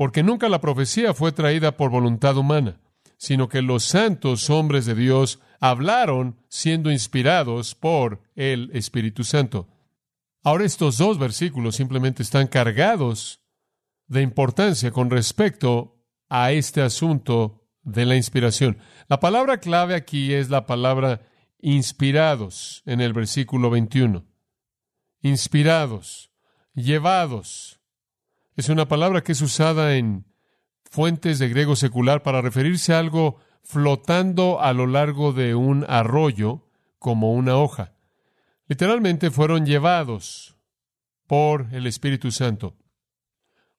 porque 0.00 0.22
nunca 0.22 0.48
la 0.48 0.62
profecía 0.62 1.12
fue 1.12 1.30
traída 1.30 1.76
por 1.76 1.90
voluntad 1.90 2.34
humana, 2.38 2.80
sino 3.18 3.50
que 3.50 3.60
los 3.60 3.84
santos 3.84 4.48
hombres 4.48 4.86
de 4.86 4.94
Dios 4.94 5.40
hablaron 5.60 6.38
siendo 6.48 6.90
inspirados 6.90 7.74
por 7.74 8.22
el 8.34 8.70
Espíritu 8.72 9.24
Santo. 9.24 9.68
Ahora 10.42 10.64
estos 10.64 10.96
dos 10.96 11.18
versículos 11.18 11.76
simplemente 11.76 12.22
están 12.22 12.46
cargados 12.46 13.42
de 14.06 14.22
importancia 14.22 14.90
con 14.90 15.10
respecto 15.10 16.02
a 16.30 16.52
este 16.52 16.80
asunto 16.80 17.68
de 17.82 18.06
la 18.06 18.16
inspiración. 18.16 18.78
La 19.06 19.20
palabra 19.20 19.58
clave 19.58 19.94
aquí 19.94 20.32
es 20.32 20.48
la 20.48 20.64
palabra 20.64 21.28
inspirados 21.60 22.82
en 22.86 23.02
el 23.02 23.12
versículo 23.12 23.68
21. 23.68 24.24
Inspirados, 25.20 26.32
llevados. 26.72 27.79
Es 28.56 28.68
una 28.68 28.88
palabra 28.88 29.22
que 29.22 29.32
es 29.32 29.40
usada 29.40 29.96
en 29.96 30.26
fuentes 30.90 31.38
de 31.38 31.48
griego 31.48 31.76
secular 31.76 32.22
para 32.22 32.42
referirse 32.42 32.92
a 32.92 32.98
algo 32.98 33.38
flotando 33.62 34.60
a 34.60 34.72
lo 34.72 34.86
largo 34.86 35.32
de 35.32 35.54
un 35.54 35.84
arroyo 35.88 36.66
como 36.98 37.32
una 37.32 37.56
hoja. 37.56 37.92
Literalmente 38.66 39.30
fueron 39.30 39.66
llevados 39.66 40.56
por 41.26 41.68
el 41.72 41.86
Espíritu 41.86 42.30
Santo. 42.30 42.76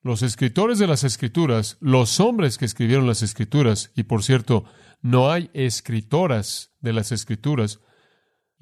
Los 0.02 0.22
escritores 0.22 0.78
de 0.78 0.86
las 0.86 1.04
Escrituras, 1.04 1.76
los 1.80 2.18
hombres 2.18 2.58
que 2.58 2.64
escribieron 2.64 3.06
las 3.06 3.22
Escrituras, 3.22 3.92
y 3.94 4.04
por 4.04 4.24
cierto, 4.24 4.64
no 5.00 5.30
hay 5.30 5.50
escritoras 5.52 6.72
de 6.80 6.92
las 6.92 7.12
Escrituras, 7.12 7.80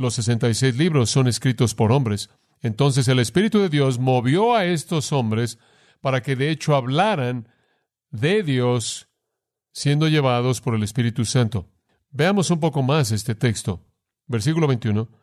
los 0.00 0.14
66 0.14 0.76
libros 0.76 1.11
son 1.11 1.29
escritos 1.29 1.75
por 1.75 1.93
hombres. 1.93 2.31
Entonces 2.62 3.07
el 3.09 3.19
Espíritu 3.19 3.59
de 3.61 3.69
Dios 3.69 3.99
movió 3.99 4.55
a 4.55 4.64
estos 4.64 5.12
hombres 5.12 5.59
para 6.00 6.23
que 6.23 6.37
de 6.37 6.50
hecho 6.50 6.75
hablaran 6.75 7.49
de 8.11 8.42
Dios 8.42 9.09
siendo 9.73 10.09
llevados 10.09 10.61
por 10.61 10.75
el 10.75 10.83
Espíritu 10.83 11.25
Santo. 11.25 11.69
Veamos 12.11 12.50
un 12.50 12.61
poco 12.61 12.83
más 12.83 13.12
este 13.12 13.35
texto. 13.35 13.87
Versículo 14.26 14.66
21 14.66 15.21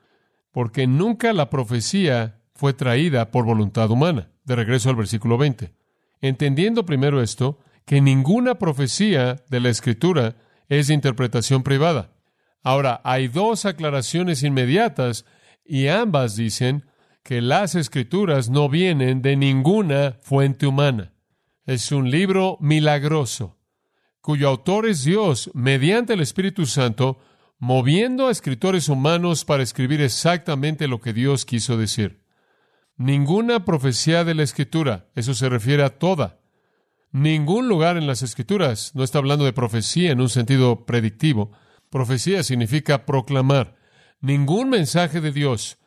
porque 0.57 0.87
nunca 0.87 1.33
la 1.33 1.51
profecía 1.51 2.41
fue 2.55 2.73
traída 2.73 3.29
por 3.29 3.45
voluntad 3.45 3.91
humana. 3.91 4.31
De 4.43 4.55
regreso 4.55 4.89
al 4.89 4.95
versículo 4.95 5.37
20. 5.37 5.71
Entendiendo 6.19 6.83
primero 6.83 7.21
esto, 7.21 7.59
que 7.85 8.01
ninguna 8.01 8.55
profecía 8.55 9.35
de 9.49 9.59
la 9.59 9.69
Escritura 9.69 10.35
es 10.67 10.87
de 10.87 10.95
interpretación 10.95 11.61
privada. 11.61 12.09
Ahora, 12.63 13.01
hay 13.03 13.27
dos 13.27 13.65
aclaraciones 13.65 14.41
inmediatas 14.41 15.25
y 15.63 15.89
ambas 15.89 16.35
dicen 16.35 16.85
que 17.27 17.41
las 17.41 17.75
Escrituras 17.75 18.49
no 18.49 18.69
vienen 18.69 19.21
de 19.21 19.35
ninguna 19.35 20.17
fuente 20.21 20.65
humana. 20.65 21.11
Es 21.65 21.91
un 21.91 22.09
libro 22.09 22.57
milagroso, 22.61 23.57
cuyo 24.21 24.47
autor 24.47 24.87
es 24.87 25.03
Dios 25.03 25.51
mediante 25.53 26.13
el 26.13 26.21
Espíritu 26.21 26.65
Santo, 26.65 27.19
moviendo 27.59 28.27
a 28.27 28.31
escritores 28.31 28.87
humanos 28.87 29.43
para 29.43 29.61
escribir 29.61 29.99
exactamente 29.99 30.87
lo 30.87 31.01
que 31.01 31.11
Dios 31.11 31.43
quiso 31.43 31.75
decir. 31.75 32.23
Ninguna 32.95 33.65
profecía 33.65 34.23
de 34.23 34.33
la 34.33 34.43
Escritura, 34.43 35.09
eso 35.13 35.33
se 35.33 35.49
refiere 35.49 35.83
a 35.83 35.99
toda. 35.99 36.39
Ningún 37.11 37.67
lugar 37.67 37.97
en 37.97 38.07
las 38.07 38.23
Escrituras 38.23 38.93
no 38.95 39.03
está 39.03 39.17
hablando 39.17 39.43
de 39.43 39.51
profecía 39.51 40.11
en 40.11 40.21
un 40.21 40.29
sentido 40.29 40.85
predictivo. 40.85 41.51
Profecía 41.89 42.41
significa 42.43 43.05
proclamar. 43.05 43.75
Ningún 44.21 44.69
mensaje 44.69 45.19
de 45.19 45.33
Dios, 45.33 45.77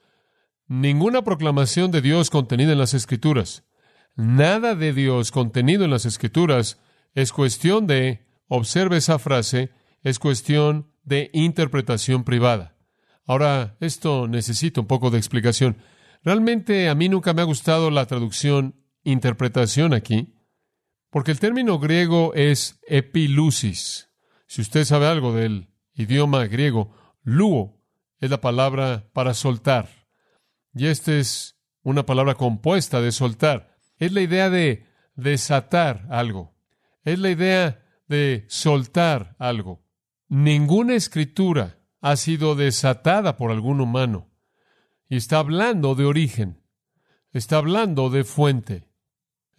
ninguna 0.70 1.22
proclamación 1.22 1.90
de 1.90 2.00
Dios 2.00 2.30
contenida 2.30 2.70
en 2.72 2.78
las 2.78 2.94
Escrituras, 2.94 3.64
nada 4.14 4.76
de 4.76 4.92
Dios 4.92 5.32
contenido 5.32 5.84
en 5.84 5.90
las 5.90 6.06
Escrituras 6.06 6.78
es 7.12 7.32
cuestión 7.32 7.88
de, 7.88 8.24
observe 8.46 8.98
esa 8.98 9.18
frase, 9.18 9.70
es 10.04 10.20
cuestión 10.20 10.92
de 11.02 11.28
interpretación 11.32 12.22
privada. 12.22 12.76
Ahora, 13.26 13.76
esto 13.80 14.28
necesita 14.28 14.80
un 14.80 14.86
poco 14.86 15.10
de 15.10 15.18
explicación. 15.18 15.76
Realmente 16.22 16.88
a 16.88 16.94
mí 16.94 17.08
nunca 17.08 17.34
me 17.34 17.42
ha 17.42 17.46
gustado 17.46 17.90
la 17.90 18.06
traducción 18.06 18.76
interpretación 19.02 19.92
aquí, 19.92 20.36
porque 21.10 21.32
el 21.32 21.40
término 21.40 21.80
griego 21.80 22.32
es 22.34 22.78
epilusis. 22.86 24.08
Si 24.46 24.62
usted 24.62 24.84
sabe 24.84 25.06
algo 25.06 25.34
del 25.34 25.74
idioma 25.94 26.46
griego, 26.46 26.94
luo 27.24 27.82
es 28.20 28.30
la 28.30 28.40
palabra 28.40 29.10
para 29.12 29.34
soltar. 29.34 29.99
Y 30.74 30.86
esta 30.86 31.12
es 31.12 31.56
una 31.82 32.06
palabra 32.06 32.34
compuesta 32.34 33.00
de 33.00 33.12
soltar. 33.12 33.76
Es 33.98 34.12
la 34.12 34.20
idea 34.20 34.50
de 34.50 34.86
desatar 35.14 36.06
algo. 36.10 36.54
Es 37.04 37.18
la 37.18 37.30
idea 37.30 37.84
de 38.08 38.44
soltar 38.48 39.36
algo. 39.38 39.84
Ninguna 40.28 40.94
escritura 40.94 41.78
ha 42.00 42.16
sido 42.16 42.54
desatada 42.54 43.36
por 43.36 43.50
algún 43.50 43.80
humano. 43.80 44.30
Y 45.08 45.16
está 45.16 45.38
hablando 45.38 45.94
de 45.94 46.04
origen. 46.04 46.62
Está 47.32 47.56
hablando 47.56 48.10
de 48.10 48.24
fuente. 48.24 48.88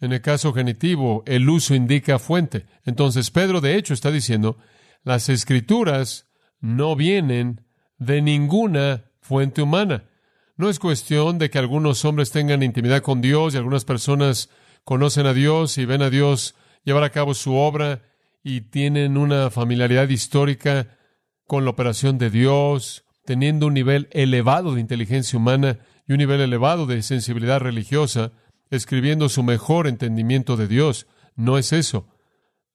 En 0.00 0.12
el 0.12 0.20
caso 0.20 0.52
genitivo, 0.52 1.22
el 1.26 1.48
uso 1.48 1.74
indica 1.74 2.18
fuente. 2.18 2.66
Entonces 2.84 3.30
Pedro 3.30 3.60
de 3.60 3.76
hecho 3.76 3.94
está 3.94 4.10
diciendo, 4.10 4.58
las 5.04 5.28
escrituras 5.28 6.28
no 6.60 6.96
vienen 6.96 7.64
de 7.98 8.22
ninguna 8.22 9.10
fuente 9.20 9.62
humana. 9.62 10.08
No 10.56 10.68
es 10.68 10.78
cuestión 10.78 11.38
de 11.38 11.50
que 11.50 11.58
algunos 11.58 12.04
hombres 12.04 12.30
tengan 12.30 12.62
intimidad 12.62 13.02
con 13.02 13.20
Dios 13.20 13.54
y 13.54 13.56
algunas 13.56 13.84
personas 13.84 14.50
conocen 14.84 15.26
a 15.26 15.32
Dios 15.32 15.78
y 15.78 15.86
ven 15.86 16.02
a 16.02 16.10
Dios 16.10 16.54
llevar 16.84 17.04
a 17.04 17.10
cabo 17.10 17.34
su 17.34 17.54
obra 17.54 18.02
y 18.44 18.62
tienen 18.62 19.16
una 19.16 19.50
familiaridad 19.50 20.08
histórica 20.08 20.98
con 21.46 21.64
la 21.64 21.70
operación 21.70 22.18
de 22.18 22.30
Dios, 22.30 23.04
teniendo 23.24 23.66
un 23.66 23.74
nivel 23.74 24.08
elevado 24.10 24.74
de 24.74 24.80
inteligencia 24.80 25.38
humana 25.38 25.78
y 26.06 26.12
un 26.12 26.18
nivel 26.18 26.40
elevado 26.40 26.86
de 26.86 27.02
sensibilidad 27.02 27.60
religiosa, 27.60 28.32
escribiendo 28.70 29.28
su 29.28 29.42
mejor 29.42 29.86
entendimiento 29.86 30.56
de 30.56 30.66
Dios. 30.66 31.06
No 31.36 31.58
es 31.58 31.72
eso. 31.72 32.08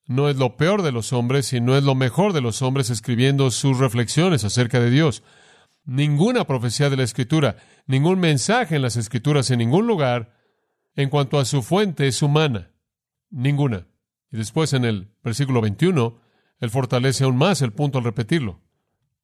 No 0.05 0.29
es 0.29 0.38
lo 0.38 0.55
peor 0.55 0.84
de 0.84 0.91
los 0.91 1.12
hombres, 1.12 1.48
sino 1.48 1.75
es 1.75 1.84
lo 1.84 1.96
mejor 1.96 2.34
de 2.34 2.41
los 2.41 2.62
hombres 2.62 2.89
escribiendo 2.89 3.51
sus 3.51 3.77
reflexiones 3.77 4.46
acerca 4.46 4.79
de 4.79 4.89
Dios. 4.89 5.22
Ninguna 5.88 6.46
profecía 6.46 6.89
de 6.89 6.98
la 6.98 7.03
Escritura, 7.03 7.56
ningún 7.86 8.20
mensaje 8.20 8.75
en 8.75 8.82
las 8.82 8.98
Escrituras 8.98 9.50
en 9.51 9.60
ningún 9.60 9.88
lugar, 9.88 10.34
en 10.96 11.10
cuanto 11.10 11.39
a 11.39 11.46
su 11.46 11.63
fuente, 11.63 12.08
es 12.08 12.22
humana. 12.22 12.74
Ninguna. 13.29 13.88
Y 14.29 14.36
después 14.36 14.74
en 14.74 14.84
el 14.84 15.13
versículo 15.24 15.62
21, 15.62 16.20
él 16.60 16.70
fortalece 16.72 17.24
aún 17.24 17.38
más 17.38 17.62
el 17.62 17.72
punto 17.72 18.00
al 18.00 18.03
repetirlo. 18.03 18.60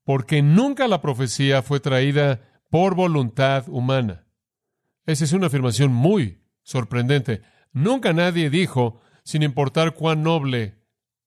Porque 0.06 0.42
nunca 0.42 0.88
la 0.88 1.02
profecía 1.02 1.64
fue 1.64 1.82
traída 1.82 2.40
por 2.70 2.96
voluntad 2.96 3.66
humana. 3.68 4.26
Esa 5.06 5.26
es 5.26 5.34
una 5.34 5.48
afirmación 5.48 5.92
muy 5.92 6.44
sorprendente. 6.62 7.42
Nunca 7.74 8.14
nadie 8.14 8.50
dijo, 8.50 9.02
sin 9.26 9.44
importar 9.44 9.96
cuán 9.96 10.24
noble 10.24 10.78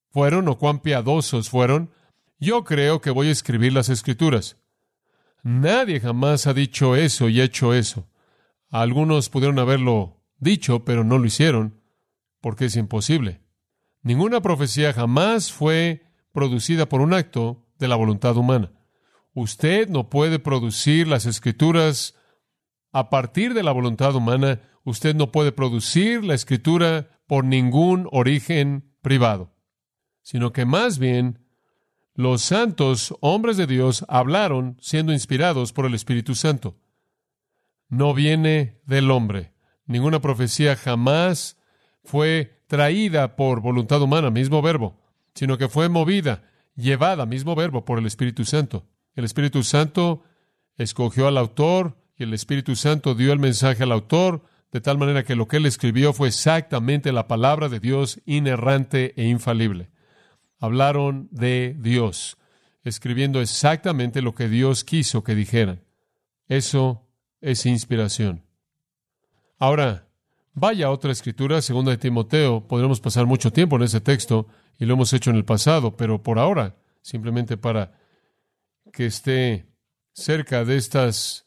fueron 0.08 0.48
o 0.48 0.56
cuán 0.56 0.80
piadosos 0.80 1.50
fueron, 1.50 1.90
yo 2.38 2.64
creo 2.64 3.02
que 3.02 3.10
voy 3.10 3.28
a 3.28 3.32
escribir 3.32 3.74
las 3.74 3.90
escrituras. 3.90 4.56
Nadie 5.42 6.00
jamás 6.00 6.46
ha 6.46 6.54
dicho 6.54 6.96
eso 6.96 7.28
y 7.28 7.40
hecho 7.40 7.74
eso. 7.74 8.08
Algunos 8.68 9.28
pudieron 9.28 9.58
haberlo 9.58 10.22
dicho, 10.38 10.84
pero 10.84 11.04
no 11.04 11.18
lo 11.18 11.26
hicieron, 11.26 11.80
porque 12.40 12.66
es 12.66 12.76
imposible. 12.76 13.40
Ninguna 14.02 14.40
profecía 14.40 14.92
jamás 14.92 15.52
fue 15.52 16.04
producida 16.32 16.88
por 16.88 17.00
un 17.00 17.14
acto 17.14 17.66
de 17.78 17.88
la 17.88 17.96
voluntad 17.96 18.36
humana. 18.36 18.72
Usted 19.34 19.88
no 19.88 20.08
puede 20.08 20.38
producir 20.38 21.08
las 21.08 21.26
escrituras 21.26 22.14
a 22.92 23.10
partir 23.10 23.52
de 23.52 23.62
la 23.62 23.72
voluntad 23.72 24.14
humana. 24.14 24.60
Usted 24.84 25.14
no 25.14 25.32
puede 25.32 25.52
producir 25.52 26.24
la 26.24 26.34
escritura 26.34 27.20
por 27.26 27.44
ningún 27.44 28.08
origen 28.12 28.94
privado, 29.02 29.54
sino 30.22 30.52
que 30.52 30.64
más 30.64 30.98
bien 30.98 31.45
los 32.16 32.40
santos 32.40 33.14
hombres 33.20 33.58
de 33.58 33.66
Dios 33.66 34.04
hablaron 34.08 34.78
siendo 34.80 35.12
inspirados 35.12 35.74
por 35.74 35.84
el 35.84 35.94
Espíritu 35.94 36.34
Santo. 36.34 36.74
No 37.88 38.14
viene 38.14 38.80
del 38.86 39.10
hombre. 39.10 39.52
Ninguna 39.84 40.20
profecía 40.20 40.76
jamás 40.76 41.58
fue 42.04 42.62
traída 42.68 43.36
por 43.36 43.60
voluntad 43.60 44.00
humana, 44.00 44.30
mismo 44.30 44.62
verbo, 44.62 44.98
sino 45.34 45.58
que 45.58 45.68
fue 45.68 45.90
movida, 45.90 46.50
llevada, 46.74 47.26
mismo 47.26 47.54
verbo, 47.54 47.84
por 47.84 47.98
el 47.98 48.06
Espíritu 48.06 48.46
Santo. 48.46 48.86
El 49.14 49.24
Espíritu 49.24 49.62
Santo 49.62 50.22
escogió 50.78 51.28
al 51.28 51.36
autor 51.36 51.98
y 52.16 52.22
el 52.22 52.32
Espíritu 52.32 52.76
Santo 52.76 53.14
dio 53.14 53.30
el 53.34 53.38
mensaje 53.38 53.82
al 53.82 53.92
autor, 53.92 54.42
de 54.72 54.80
tal 54.80 54.96
manera 54.96 55.22
que 55.22 55.36
lo 55.36 55.48
que 55.48 55.58
él 55.58 55.66
escribió 55.66 56.14
fue 56.14 56.28
exactamente 56.28 57.12
la 57.12 57.28
palabra 57.28 57.68
de 57.68 57.78
Dios 57.78 58.22
inerrante 58.24 59.12
e 59.16 59.28
infalible. 59.28 59.90
Hablaron 60.58 61.28
de 61.30 61.76
Dios, 61.78 62.38
escribiendo 62.84 63.40
exactamente 63.40 64.22
lo 64.22 64.34
que 64.34 64.48
Dios 64.48 64.84
quiso 64.84 65.22
que 65.22 65.34
dijeran. 65.34 65.82
Eso 66.48 67.06
es 67.40 67.66
inspiración. 67.66 68.44
Ahora, 69.58 70.08
vaya 70.54 70.86
a 70.86 70.90
otra 70.90 71.12
escritura, 71.12 71.62
segunda 71.62 71.90
de 71.90 71.98
Timoteo, 71.98 72.66
podremos 72.66 73.00
pasar 73.00 73.26
mucho 73.26 73.52
tiempo 73.52 73.76
en 73.76 73.82
ese 73.82 74.00
texto 74.00 74.46
y 74.78 74.84
lo 74.84 74.94
hemos 74.94 75.12
hecho 75.12 75.30
en 75.30 75.36
el 75.36 75.44
pasado, 75.44 75.96
pero 75.96 76.22
por 76.22 76.38
ahora, 76.38 76.76
simplemente 77.02 77.56
para 77.56 77.98
que 78.92 79.06
esté 79.06 79.66
cerca 80.12 80.64
de 80.64 80.76
estas 80.76 81.46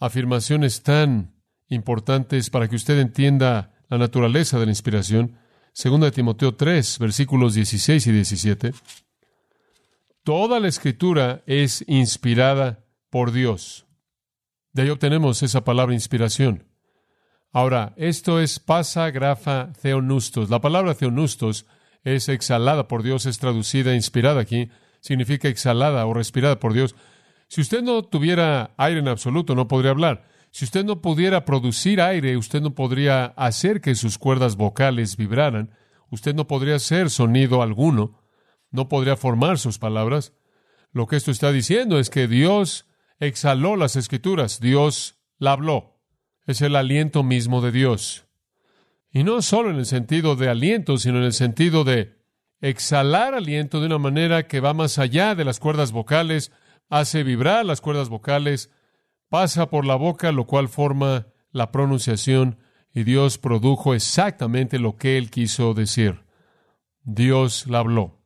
afirmaciones 0.00 0.82
tan 0.82 1.34
importantes 1.68 2.50
para 2.50 2.68
que 2.68 2.76
usted 2.76 2.98
entienda 2.98 3.72
la 3.88 3.98
naturaleza 3.98 4.58
de 4.58 4.66
la 4.66 4.72
inspiración. 4.72 5.38
Segunda 5.72 6.06
de 6.06 6.12
Timoteo 6.12 6.54
3, 6.54 6.98
versículos 6.98 7.54
16 7.54 8.06
y 8.06 8.12
17. 8.12 8.72
Toda 10.24 10.60
la 10.60 10.68
escritura 10.68 11.42
es 11.46 11.84
inspirada 11.86 12.84
por 13.10 13.32
Dios. 13.32 13.86
De 14.72 14.82
ahí 14.82 14.90
obtenemos 14.90 15.42
esa 15.42 15.64
palabra 15.64 15.94
inspiración. 15.94 16.66
Ahora, 17.50 17.94
esto 17.96 18.40
es 18.40 18.58
pasa 18.60 19.10
grafa 19.10 19.72
theonustos. 19.80 20.50
La 20.50 20.60
palabra 20.60 20.94
theonustos 20.94 21.66
es 22.04 22.28
exhalada 22.28 22.88
por 22.88 23.02
Dios, 23.02 23.26
es 23.26 23.38
traducida, 23.38 23.94
inspirada 23.94 24.40
aquí, 24.40 24.70
significa 25.00 25.48
exhalada 25.48 26.04
o 26.06 26.14
respirada 26.14 26.60
por 26.60 26.74
Dios. 26.74 26.94
Si 27.48 27.60
usted 27.60 27.82
no 27.82 28.02
tuviera 28.02 28.74
aire 28.76 29.00
en 29.00 29.08
absoluto, 29.08 29.54
no 29.54 29.68
podría 29.68 29.92
hablar. 29.92 30.28
Si 30.50 30.64
usted 30.64 30.84
no 30.84 31.00
pudiera 31.02 31.44
producir 31.44 32.00
aire, 32.00 32.36
usted 32.36 32.60
no 32.60 32.74
podría 32.74 33.26
hacer 33.36 33.80
que 33.80 33.94
sus 33.94 34.18
cuerdas 34.18 34.56
vocales 34.56 35.16
vibraran, 35.16 35.74
usted 36.10 36.34
no 36.34 36.46
podría 36.46 36.76
hacer 36.76 37.10
sonido 37.10 37.62
alguno, 37.62 38.22
no 38.70 38.88
podría 38.88 39.16
formar 39.16 39.58
sus 39.58 39.78
palabras. 39.78 40.32
Lo 40.92 41.06
que 41.06 41.16
esto 41.16 41.30
está 41.30 41.52
diciendo 41.52 41.98
es 41.98 42.10
que 42.10 42.28
Dios 42.28 42.86
exhaló 43.20 43.76
las 43.76 43.96
escrituras, 43.96 44.60
Dios 44.60 45.18
la 45.38 45.52
habló. 45.52 46.00
Es 46.46 46.62
el 46.62 46.76
aliento 46.76 47.22
mismo 47.22 47.60
de 47.60 47.72
Dios. 47.72 48.26
Y 49.10 49.22
no 49.24 49.42
solo 49.42 49.70
en 49.70 49.76
el 49.76 49.86
sentido 49.86 50.36
de 50.36 50.48
aliento, 50.48 50.96
sino 50.98 51.18
en 51.18 51.24
el 51.24 51.32
sentido 51.32 51.84
de 51.84 52.18
exhalar 52.60 53.34
aliento 53.34 53.80
de 53.80 53.86
una 53.86 53.98
manera 53.98 54.46
que 54.46 54.60
va 54.60 54.74
más 54.74 54.98
allá 54.98 55.34
de 55.34 55.44
las 55.44 55.60
cuerdas 55.60 55.92
vocales, 55.92 56.52
hace 56.88 57.22
vibrar 57.22 57.64
las 57.64 57.80
cuerdas 57.80 58.08
vocales, 58.08 58.70
pasa 59.28 59.70
por 59.70 59.84
la 59.84 59.94
boca, 59.94 60.32
lo 60.32 60.46
cual 60.46 60.68
forma 60.68 61.26
la 61.50 61.70
pronunciación, 61.70 62.58
y 62.92 63.04
Dios 63.04 63.38
produjo 63.38 63.94
exactamente 63.94 64.78
lo 64.78 64.96
que 64.96 65.18
Él 65.18 65.30
quiso 65.30 65.74
decir. 65.74 66.24
Dios 67.02 67.66
la 67.66 67.78
habló. 67.78 68.18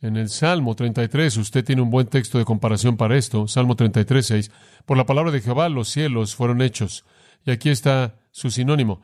En 0.00 0.16
el 0.16 0.30
Salmo 0.30 0.74
33, 0.74 1.36
usted 1.36 1.64
tiene 1.64 1.80
un 1.80 1.90
buen 1.90 2.08
texto 2.08 2.38
de 2.38 2.44
comparación 2.44 2.96
para 2.96 3.16
esto. 3.16 3.46
Salmo 3.46 3.76
33, 3.76 4.26
6. 4.26 4.50
Por 4.84 4.96
la 4.96 5.06
palabra 5.06 5.30
de 5.30 5.40
Jehová 5.40 5.68
los 5.68 5.88
cielos 5.88 6.34
fueron 6.34 6.60
hechos. 6.60 7.04
Y 7.46 7.52
aquí 7.52 7.70
está 7.70 8.16
su 8.32 8.50
sinónimo. 8.50 9.02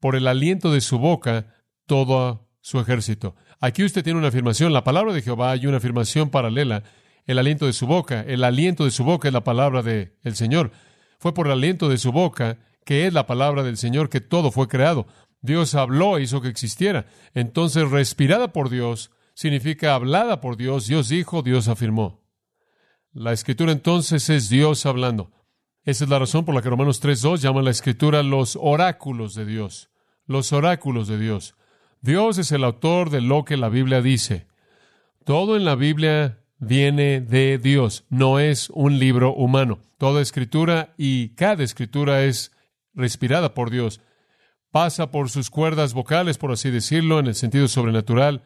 Por 0.00 0.16
el 0.16 0.26
aliento 0.26 0.70
de 0.70 0.82
su 0.82 0.98
boca, 0.98 1.46
todo 1.86 2.46
su 2.60 2.78
ejército. 2.78 3.34
Aquí 3.58 3.84
usted 3.84 4.04
tiene 4.04 4.18
una 4.18 4.28
afirmación. 4.28 4.74
La 4.74 4.84
palabra 4.84 5.14
de 5.14 5.22
Jehová 5.22 5.56
y 5.56 5.66
una 5.66 5.78
afirmación 5.78 6.28
paralela 6.28 6.82
el 7.26 7.38
aliento 7.38 7.66
de 7.66 7.72
su 7.72 7.86
boca. 7.86 8.20
El 8.20 8.44
aliento 8.44 8.84
de 8.84 8.90
su 8.90 9.04
boca 9.04 9.28
es 9.28 9.34
la 9.34 9.44
palabra 9.44 9.82
del 9.82 10.12
el 10.22 10.36
Señor. 10.36 10.72
Fue 11.18 11.32
por 11.32 11.46
el 11.46 11.52
aliento 11.52 11.88
de 11.88 11.98
su 11.98 12.12
boca, 12.12 12.58
que 12.84 13.06
es 13.06 13.12
la 13.12 13.26
palabra 13.26 13.62
del 13.62 13.76
Señor, 13.76 14.08
que 14.08 14.20
todo 14.20 14.50
fue 14.50 14.68
creado. 14.68 15.06
Dios 15.40 15.74
habló 15.74 16.16
e 16.16 16.22
hizo 16.22 16.40
que 16.40 16.48
existiera. 16.48 17.06
Entonces, 17.34 17.90
respirada 17.90 18.52
por 18.52 18.70
Dios 18.70 19.10
significa 19.34 19.94
hablada 19.94 20.40
por 20.40 20.56
Dios. 20.56 20.86
Dios 20.86 21.08
dijo, 21.08 21.42
Dios 21.42 21.68
afirmó. 21.68 22.22
La 23.12 23.32
escritura 23.32 23.72
entonces 23.72 24.28
es 24.30 24.48
Dios 24.48 24.86
hablando. 24.86 25.30
Esa 25.84 26.04
es 26.04 26.10
la 26.10 26.18
razón 26.18 26.44
por 26.44 26.54
la 26.54 26.62
que 26.62 26.70
Romanos 26.70 27.02
3.2 27.02 27.38
llama 27.38 27.60
a 27.60 27.64
la 27.64 27.70
escritura 27.70 28.22
los 28.22 28.58
oráculos 28.60 29.34
de 29.34 29.44
Dios. 29.44 29.90
Los 30.26 30.52
oráculos 30.52 31.08
de 31.08 31.18
Dios. 31.18 31.54
Dios 32.00 32.38
es 32.38 32.52
el 32.52 32.64
autor 32.64 33.10
de 33.10 33.20
lo 33.20 33.44
que 33.44 33.56
la 33.56 33.68
Biblia 33.68 34.00
dice. 34.00 34.46
Todo 35.24 35.56
en 35.56 35.64
la 35.64 35.74
Biblia 35.74 36.43
viene 36.58 37.20
de 37.20 37.58
Dios, 37.58 38.04
no 38.08 38.38
es 38.38 38.70
un 38.70 38.98
libro 38.98 39.34
humano. 39.34 39.80
Toda 39.98 40.22
escritura 40.22 40.94
y 40.96 41.30
cada 41.30 41.62
escritura 41.62 42.22
es 42.24 42.52
respirada 42.94 43.54
por 43.54 43.70
Dios. 43.70 44.00
Pasa 44.70 45.10
por 45.10 45.30
sus 45.30 45.50
cuerdas 45.50 45.94
vocales, 45.94 46.38
por 46.38 46.52
así 46.52 46.70
decirlo, 46.70 47.20
en 47.20 47.26
el 47.26 47.34
sentido 47.34 47.68
sobrenatural, 47.68 48.42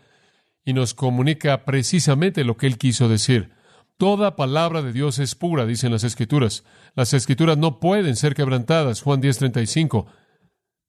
y 0.65 0.75
nos 0.75 0.93
comunica 0.93 1.65
precisamente 1.65 2.45
lo 2.45 2.57
que 2.57 2.67
Él 2.67 2.77
quiso 2.77 3.09
decir. 3.09 3.51
Toda 3.97 4.37
palabra 4.37 4.83
de 4.83 4.93
Dios 4.93 5.19
es 5.19 5.35
pura, 5.35 5.67
dicen 5.67 5.91
las 5.91 6.05
escrituras. 6.05 6.65
Las 6.95 7.15
escrituras 7.15 7.59
no 7.59 7.81
pueden 7.81 8.15
ser 8.15 8.35
quebrantadas. 8.35 9.03
Juan 9.03 9.21
10:35. 9.21 10.07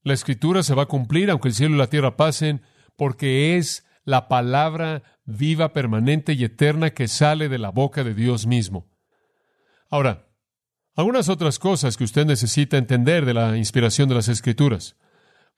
La 0.03 0.13
escritura 0.13 0.61
se 0.61 0.75
va 0.75 0.83
a 0.83 0.87
cumplir 0.87 1.31
aunque 1.31 1.47
el 1.47 1.53
cielo 1.53 1.75
y 1.75 1.77
la 1.79 1.87
tierra 1.87 2.17
pasen, 2.17 2.61
porque 2.95 3.57
es 3.57 3.85
la 4.03 4.27
palabra 4.27 5.03
viva, 5.29 5.73
permanente 5.73 6.33
y 6.33 6.43
eterna 6.43 6.91
que 6.91 7.07
sale 7.07 7.49
de 7.49 7.57
la 7.57 7.69
boca 7.69 8.03
de 8.03 8.13
Dios 8.13 8.47
mismo. 8.47 8.89
Ahora, 9.89 10.27
algunas 10.95 11.29
otras 11.29 11.59
cosas 11.59 11.95
que 11.95 12.03
usted 12.03 12.25
necesita 12.25 12.77
entender 12.77 13.25
de 13.25 13.33
la 13.33 13.57
inspiración 13.57 14.09
de 14.09 14.15
las 14.15 14.27
Escrituras. 14.27 14.95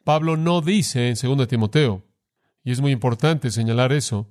Pablo 0.03 0.37
no 0.37 0.61
dice 0.61 1.09
en 1.09 1.15
2 1.15 1.47
Timoteo, 1.47 2.05
y 2.63 2.71
es 2.71 2.81
muy 2.81 2.91
importante 2.91 3.49
señalar 3.49 3.91
eso, 3.91 4.29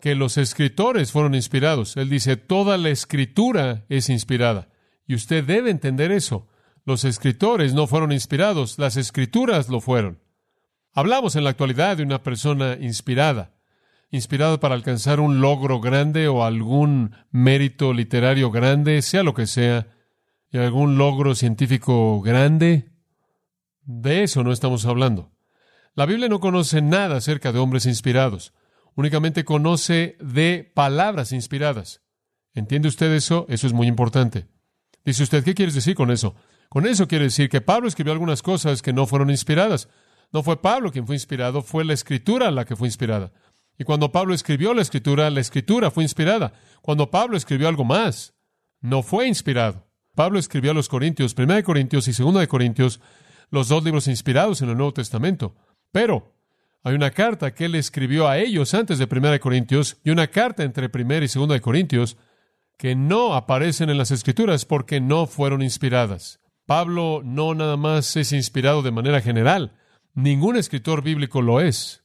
que 0.00 0.14
los 0.14 0.38
escritores 0.38 1.12
fueron 1.12 1.34
inspirados. 1.34 1.96
Él 1.96 2.08
dice, 2.08 2.36
toda 2.36 2.78
la 2.78 2.90
escritura 2.90 3.84
es 3.88 4.08
inspirada. 4.08 4.68
Y 5.06 5.14
usted 5.14 5.44
debe 5.44 5.70
entender 5.70 6.10
eso. 6.10 6.48
Los 6.84 7.04
escritores 7.04 7.74
no 7.74 7.86
fueron 7.86 8.12
inspirados, 8.12 8.78
las 8.78 8.96
escrituras 8.96 9.68
lo 9.68 9.80
fueron. 9.80 10.20
Hablamos 10.92 11.36
en 11.36 11.44
la 11.44 11.50
actualidad 11.50 11.98
de 11.98 12.02
una 12.02 12.22
persona 12.22 12.78
inspirada 12.80 13.59
inspirado 14.10 14.60
para 14.60 14.74
alcanzar 14.74 15.20
un 15.20 15.40
logro 15.40 15.80
grande 15.80 16.28
o 16.28 16.44
algún 16.44 17.14
mérito 17.30 17.92
literario 17.92 18.50
grande, 18.50 19.02
sea 19.02 19.22
lo 19.22 19.34
que 19.34 19.46
sea, 19.46 19.88
y 20.50 20.58
algún 20.58 20.98
logro 20.98 21.34
científico 21.34 22.20
grande. 22.20 22.90
De 23.82 24.24
eso 24.24 24.42
no 24.42 24.52
estamos 24.52 24.84
hablando. 24.84 25.30
La 25.94 26.06
Biblia 26.06 26.28
no 26.28 26.40
conoce 26.40 26.82
nada 26.82 27.16
acerca 27.16 27.52
de 27.52 27.58
hombres 27.58 27.86
inspirados, 27.86 28.52
únicamente 28.94 29.44
conoce 29.44 30.16
de 30.20 30.70
palabras 30.74 31.32
inspiradas. 31.32 32.02
¿Entiende 32.52 32.88
usted 32.88 33.12
eso? 33.12 33.46
Eso 33.48 33.66
es 33.66 33.72
muy 33.72 33.86
importante. 33.86 34.46
Dice 35.04 35.22
usted, 35.22 35.44
¿qué 35.44 35.54
quieres 35.54 35.74
decir 35.74 35.94
con 35.94 36.10
eso? 36.10 36.34
Con 36.68 36.86
eso 36.86 37.08
quiere 37.08 37.24
decir 37.24 37.48
que 37.48 37.60
Pablo 37.60 37.88
escribió 37.88 38.12
algunas 38.12 38.42
cosas 38.42 38.82
que 38.82 38.92
no 38.92 39.06
fueron 39.06 39.30
inspiradas. 39.30 39.88
No 40.32 40.42
fue 40.42 40.62
Pablo 40.62 40.92
quien 40.92 41.06
fue 41.06 41.16
inspirado, 41.16 41.62
fue 41.62 41.84
la 41.84 41.94
escritura 41.94 42.50
la 42.50 42.64
que 42.64 42.76
fue 42.76 42.88
inspirada. 42.88 43.32
Y 43.80 43.84
cuando 43.84 44.12
Pablo 44.12 44.34
escribió 44.34 44.74
la 44.74 44.82
escritura, 44.82 45.30
la 45.30 45.40
escritura 45.40 45.90
fue 45.90 46.02
inspirada. 46.02 46.52
Cuando 46.82 47.10
Pablo 47.10 47.38
escribió 47.38 47.66
algo 47.66 47.82
más, 47.82 48.34
no 48.82 49.02
fue 49.02 49.26
inspirado. 49.26 49.88
Pablo 50.14 50.38
escribió 50.38 50.72
a 50.72 50.74
los 50.74 50.86
Corintios, 50.86 51.34
1 51.34 51.64
Corintios 51.64 52.06
y 52.06 52.12
2 52.12 52.40
de 52.40 52.46
Corintios, 52.46 53.00
los 53.48 53.68
dos 53.68 53.82
libros 53.82 54.06
inspirados 54.06 54.60
en 54.60 54.68
el 54.68 54.76
Nuevo 54.76 54.92
Testamento. 54.92 55.56
Pero 55.92 56.36
hay 56.82 56.94
una 56.94 57.10
carta 57.10 57.54
que 57.54 57.64
él 57.64 57.74
escribió 57.74 58.28
a 58.28 58.36
ellos 58.36 58.74
antes 58.74 58.98
de 58.98 59.08
1 59.10 59.40
Corintios 59.40 59.96
y 60.04 60.10
una 60.10 60.26
carta 60.26 60.62
entre 60.62 60.90
1 60.92 61.14
y 61.14 61.28
2 61.28 61.48
de 61.48 61.60
Corintios 61.62 62.18
que 62.76 62.94
no 62.94 63.32
aparecen 63.32 63.88
en 63.88 63.96
las 63.96 64.10
Escrituras 64.10 64.66
porque 64.66 65.00
no 65.00 65.26
fueron 65.26 65.62
inspiradas. 65.62 66.38
Pablo 66.66 67.22
no 67.24 67.54
nada 67.54 67.78
más 67.78 68.14
es 68.16 68.32
inspirado 68.32 68.82
de 68.82 68.90
manera 68.90 69.22
general. 69.22 69.72
Ningún 70.12 70.56
escritor 70.56 71.02
bíblico 71.02 71.40
lo 71.40 71.62
es. 71.62 71.99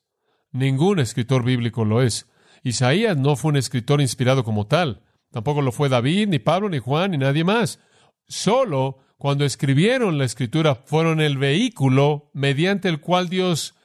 Ningún 0.55 0.99
escritor 0.99 1.43
bíblico 1.43 1.83
lo 1.83 2.01
es. 2.01 2.31
Isaías 2.63 3.17
no 3.17 3.35
fue 3.35 3.49
un 3.49 3.57
escritor 3.57 3.99
inspirado 3.99 4.45
como 4.45 4.67
tal. 4.67 5.01
Tampoco 5.29 5.61
lo 5.61 5.73
fue 5.73 5.89
David, 5.89 6.29
ni 6.29 6.39
Pablo, 6.39 6.69
ni 6.69 6.79
Juan, 6.79 7.11
ni 7.11 7.17
nadie 7.17 7.43
más. 7.43 7.81
Solo 8.25 8.99
cuando 9.17 9.43
escribieron 9.43 10.17
la 10.17 10.23
escritura 10.23 10.75
fueron 10.75 11.19
el 11.19 11.37
vehículo 11.37 12.29
mediante 12.31 12.87
el 12.87 13.01
cual 13.01 13.27
Dios 13.27 13.75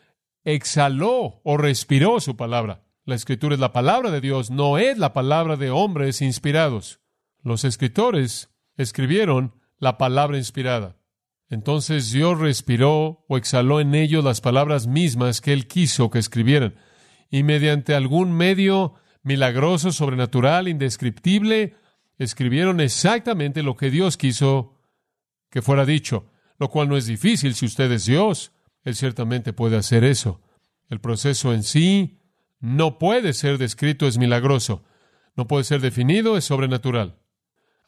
exhaló 0.44 1.40
o 1.42 1.56
respiró 1.56 2.20
su 2.20 2.36
palabra. 2.36 2.84
La 3.04 3.16
escritura 3.16 3.56
es 3.56 3.60
la 3.60 3.72
palabra 3.72 4.12
de 4.12 4.20
Dios, 4.20 4.52
no 4.52 4.78
es 4.78 4.96
la 4.96 5.12
palabra 5.12 5.56
de 5.56 5.70
hombres 5.70 6.22
inspirados. 6.22 7.00
Los 7.42 7.64
escritores 7.64 8.48
escribieron 8.76 9.60
la 9.80 9.98
palabra 9.98 10.38
inspirada. 10.38 10.99
Entonces 11.50 12.12
Dios 12.12 12.38
respiró 12.38 13.24
o 13.28 13.36
exhaló 13.36 13.80
en 13.80 13.94
ellos 13.96 14.24
las 14.24 14.40
palabras 14.40 14.86
mismas 14.86 15.40
que 15.40 15.52
Él 15.52 15.66
quiso 15.66 16.08
que 16.08 16.20
escribieran. 16.20 16.76
Y 17.28 17.42
mediante 17.42 17.94
algún 17.94 18.32
medio 18.32 18.94
milagroso, 19.24 19.90
sobrenatural, 19.90 20.68
indescriptible, 20.68 21.74
escribieron 22.18 22.80
exactamente 22.80 23.64
lo 23.64 23.76
que 23.76 23.90
Dios 23.90 24.16
quiso 24.16 24.78
que 25.50 25.60
fuera 25.60 25.84
dicho, 25.84 26.30
lo 26.58 26.70
cual 26.70 26.88
no 26.88 26.96
es 26.96 27.06
difícil 27.06 27.54
si 27.54 27.66
usted 27.66 27.90
es 27.90 28.06
Dios. 28.06 28.52
Él 28.84 28.94
ciertamente 28.94 29.52
puede 29.52 29.76
hacer 29.76 30.04
eso. 30.04 30.40
El 30.88 31.00
proceso 31.00 31.52
en 31.52 31.64
sí 31.64 32.20
no 32.60 32.98
puede 32.98 33.32
ser 33.32 33.58
descrito, 33.58 34.06
es 34.06 34.18
milagroso. 34.18 34.84
No 35.36 35.48
puede 35.48 35.64
ser 35.64 35.80
definido, 35.80 36.36
es 36.36 36.44
sobrenatural. 36.44 37.19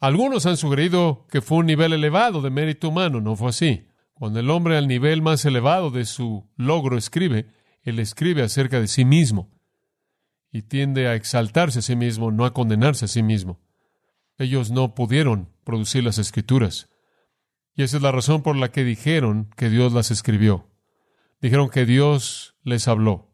Algunos 0.03 0.45
han 0.47 0.57
sugerido 0.57 1.25
que 1.31 1.39
fue 1.39 1.59
un 1.59 1.65
nivel 1.65 1.93
elevado 1.93 2.41
de 2.41 2.49
mérito 2.49 2.89
humano. 2.89 3.21
No 3.21 3.37
fue 3.37 3.51
así. 3.51 3.87
Cuando 4.13 4.41
el 4.41 4.49
hombre 4.49 4.75
al 4.75 4.85
nivel 4.85 5.21
más 5.21 5.45
elevado 5.45 5.91
de 5.91 6.03
su 6.03 6.45
logro 6.57 6.97
escribe, 6.97 7.47
él 7.83 7.99
escribe 7.99 8.43
acerca 8.43 8.81
de 8.81 8.89
sí 8.89 9.05
mismo 9.05 9.49
y 10.51 10.63
tiende 10.63 11.07
a 11.07 11.15
exaltarse 11.15 11.79
a 11.79 11.81
sí 11.81 11.95
mismo, 11.95 12.31
no 12.31 12.43
a 12.43 12.53
condenarse 12.53 13.05
a 13.05 13.07
sí 13.07 13.23
mismo. 13.23 13.61
Ellos 14.37 14.71
no 14.71 14.93
pudieron 14.93 15.47
producir 15.63 16.03
las 16.03 16.17
escrituras. 16.17 16.89
Y 17.73 17.83
esa 17.83 17.95
es 17.95 18.03
la 18.03 18.11
razón 18.11 18.43
por 18.43 18.57
la 18.57 18.73
que 18.73 18.83
dijeron 18.83 19.51
que 19.55 19.69
Dios 19.69 19.93
las 19.93 20.11
escribió. 20.11 20.69
Dijeron 21.39 21.69
que 21.69 21.85
Dios 21.85 22.57
les 22.63 22.89
habló. 22.89 23.32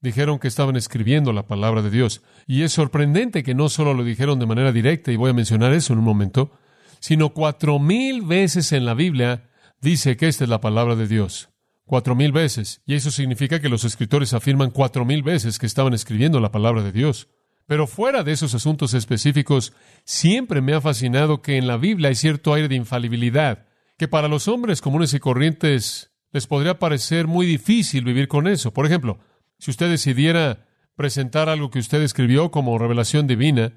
Dijeron 0.00 0.38
que 0.38 0.48
estaban 0.48 0.76
escribiendo 0.76 1.32
la 1.32 1.46
palabra 1.46 1.82
de 1.82 1.90
Dios. 1.90 2.22
Y 2.46 2.62
es 2.62 2.72
sorprendente 2.72 3.42
que 3.42 3.54
no 3.54 3.68
solo 3.68 3.92
lo 3.92 4.02
dijeron 4.02 4.38
de 4.38 4.46
manera 4.46 4.72
directa, 4.72 5.12
y 5.12 5.16
voy 5.16 5.30
a 5.30 5.34
mencionar 5.34 5.72
eso 5.74 5.92
en 5.92 5.98
un 5.98 6.04
momento, 6.04 6.52
sino 7.00 7.30
cuatro 7.30 7.78
mil 7.78 8.22
veces 8.22 8.72
en 8.72 8.86
la 8.86 8.94
Biblia 8.94 9.50
dice 9.80 10.16
que 10.16 10.28
esta 10.28 10.44
es 10.44 10.50
la 10.50 10.60
palabra 10.60 10.96
de 10.96 11.06
Dios. 11.06 11.50
Cuatro 11.84 12.14
mil 12.14 12.32
veces. 12.32 12.82
Y 12.86 12.94
eso 12.94 13.10
significa 13.10 13.60
que 13.60 13.68
los 13.68 13.84
escritores 13.84 14.32
afirman 14.32 14.70
cuatro 14.70 15.04
mil 15.04 15.22
veces 15.22 15.58
que 15.58 15.66
estaban 15.66 15.92
escribiendo 15.92 16.40
la 16.40 16.52
palabra 16.52 16.82
de 16.82 16.92
Dios. 16.92 17.28
Pero 17.66 17.86
fuera 17.86 18.22
de 18.24 18.32
esos 18.32 18.54
asuntos 18.54 18.94
específicos, 18.94 19.72
siempre 20.04 20.60
me 20.60 20.74
ha 20.74 20.80
fascinado 20.80 21.42
que 21.42 21.56
en 21.56 21.66
la 21.66 21.76
Biblia 21.76 22.08
hay 22.08 22.14
cierto 22.14 22.52
aire 22.54 22.68
de 22.68 22.74
infalibilidad, 22.74 23.66
que 23.96 24.08
para 24.08 24.28
los 24.28 24.48
hombres 24.48 24.80
comunes 24.80 25.14
y 25.14 25.20
corrientes 25.20 26.10
les 26.32 26.46
podría 26.46 26.78
parecer 26.78 27.26
muy 27.26 27.46
difícil 27.46 28.04
vivir 28.04 28.28
con 28.28 28.48
eso. 28.48 28.72
Por 28.72 28.86
ejemplo, 28.86 29.20
si 29.60 29.70
usted 29.70 29.90
decidiera 29.90 30.66
presentar 30.96 31.48
algo 31.48 31.70
que 31.70 31.78
usted 31.78 32.02
escribió 32.02 32.50
como 32.50 32.78
revelación 32.78 33.26
divina 33.26 33.74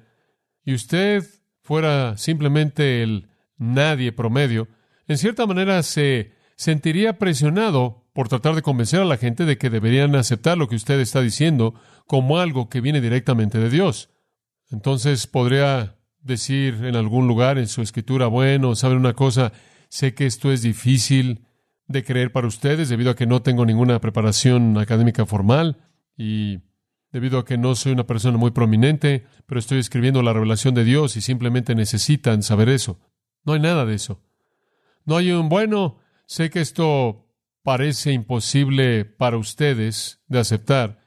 y 0.64 0.74
usted 0.74 1.24
fuera 1.62 2.16
simplemente 2.16 3.02
el 3.02 3.28
nadie 3.58 4.10
promedio, 4.10 4.66
en 5.06 5.18
cierta 5.18 5.46
manera 5.46 5.82
se 5.82 6.32
sentiría 6.56 7.18
presionado 7.18 8.08
por 8.14 8.28
tratar 8.28 8.54
de 8.54 8.62
convencer 8.62 9.00
a 9.00 9.04
la 9.04 9.18
gente 9.18 9.44
de 9.44 9.58
que 9.58 9.68
deberían 9.68 10.16
aceptar 10.16 10.56
lo 10.56 10.68
que 10.68 10.76
usted 10.76 10.98
está 11.00 11.20
diciendo 11.20 11.74
como 12.06 12.38
algo 12.38 12.68
que 12.68 12.80
viene 12.80 13.00
directamente 13.00 13.58
de 13.58 13.68
Dios. 13.68 14.08
Entonces 14.70 15.26
podría 15.26 15.96
decir 16.20 16.84
en 16.84 16.96
algún 16.96 17.28
lugar 17.28 17.58
en 17.58 17.68
su 17.68 17.82
escritura, 17.82 18.26
bueno, 18.26 18.74
¿saben 18.74 18.98
una 18.98 19.12
cosa? 19.12 19.52
Sé 19.88 20.14
que 20.14 20.24
esto 20.24 20.50
es 20.50 20.62
difícil 20.62 21.44
de 21.86 22.04
creer 22.04 22.32
para 22.32 22.46
ustedes 22.46 22.88
debido 22.88 23.10
a 23.10 23.16
que 23.16 23.26
no 23.26 23.42
tengo 23.42 23.66
ninguna 23.66 24.00
preparación 24.00 24.78
académica 24.78 25.26
formal 25.26 25.78
y 26.16 26.60
debido 27.12 27.38
a 27.38 27.44
que 27.44 27.58
no 27.58 27.74
soy 27.74 27.92
una 27.92 28.06
persona 28.06 28.38
muy 28.38 28.50
prominente, 28.50 29.24
pero 29.46 29.58
estoy 29.58 29.78
escribiendo 29.78 30.22
la 30.22 30.32
revelación 30.32 30.74
de 30.74 30.84
Dios 30.84 31.16
y 31.16 31.20
simplemente 31.20 31.74
necesitan 31.74 32.42
saber 32.42 32.68
eso. 32.68 32.98
No 33.44 33.52
hay 33.52 33.60
nada 33.60 33.84
de 33.84 33.94
eso. 33.94 34.22
No 35.04 35.16
hay 35.16 35.30
un, 35.30 35.48
bueno, 35.48 35.98
sé 36.26 36.50
que 36.50 36.60
esto 36.60 37.28
parece 37.62 38.12
imposible 38.12 39.04
para 39.04 39.36
ustedes 39.36 40.22
de 40.26 40.38
aceptar, 40.38 40.98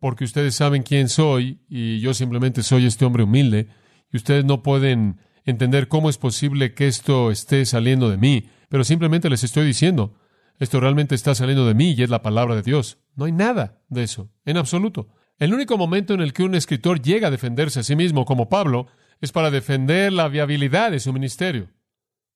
porque 0.00 0.24
ustedes 0.24 0.54
saben 0.54 0.82
quién 0.82 1.08
soy 1.08 1.60
y 1.68 2.00
yo 2.00 2.14
simplemente 2.14 2.62
soy 2.62 2.86
este 2.86 3.04
hombre 3.04 3.24
humilde 3.24 3.68
y 4.10 4.16
ustedes 4.16 4.44
no 4.44 4.62
pueden 4.62 5.20
entender 5.44 5.88
cómo 5.88 6.08
es 6.08 6.18
posible 6.18 6.74
que 6.74 6.86
esto 6.86 7.30
esté 7.30 7.64
saliendo 7.66 8.08
de 8.08 8.16
mí, 8.16 8.48
pero 8.70 8.84
simplemente 8.84 9.28
les 9.28 9.44
estoy 9.44 9.66
diciendo, 9.66 10.14
esto 10.58 10.78
realmente 10.80 11.14
está 11.14 11.34
saliendo 11.34 11.66
de 11.66 11.74
mí 11.74 11.92
y 11.92 12.02
es 12.02 12.08
la 12.08 12.22
palabra 12.22 12.54
de 12.54 12.62
Dios. 12.62 12.98
No 13.16 13.24
hay 13.24 13.32
nada 13.32 13.82
de 13.88 14.04
eso, 14.04 14.30
en 14.44 14.56
absoluto. 14.56 15.08
El 15.38 15.52
único 15.52 15.76
momento 15.76 16.14
en 16.14 16.20
el 16.20 16.32
que 16.32 16.44
un 16.44 16.54
escritor 16.54 17.02
llega 17.02 17.28
a 17.28 17.30
defenderse 17.30 17.80
a 17.80 17.82
sí 17.82 17.96
mismo, 17.96 18.24
como 18.24 18.48
Pablo, 18.48 18.86
es 19.20 19.32
para 19.32 19.50
defender 19.50 20.12
la 20.12 20.28
viabilidad 20.28 20.92
de 20.92 21.00
su 21.00 21.12
ministerio. 21.12 21.68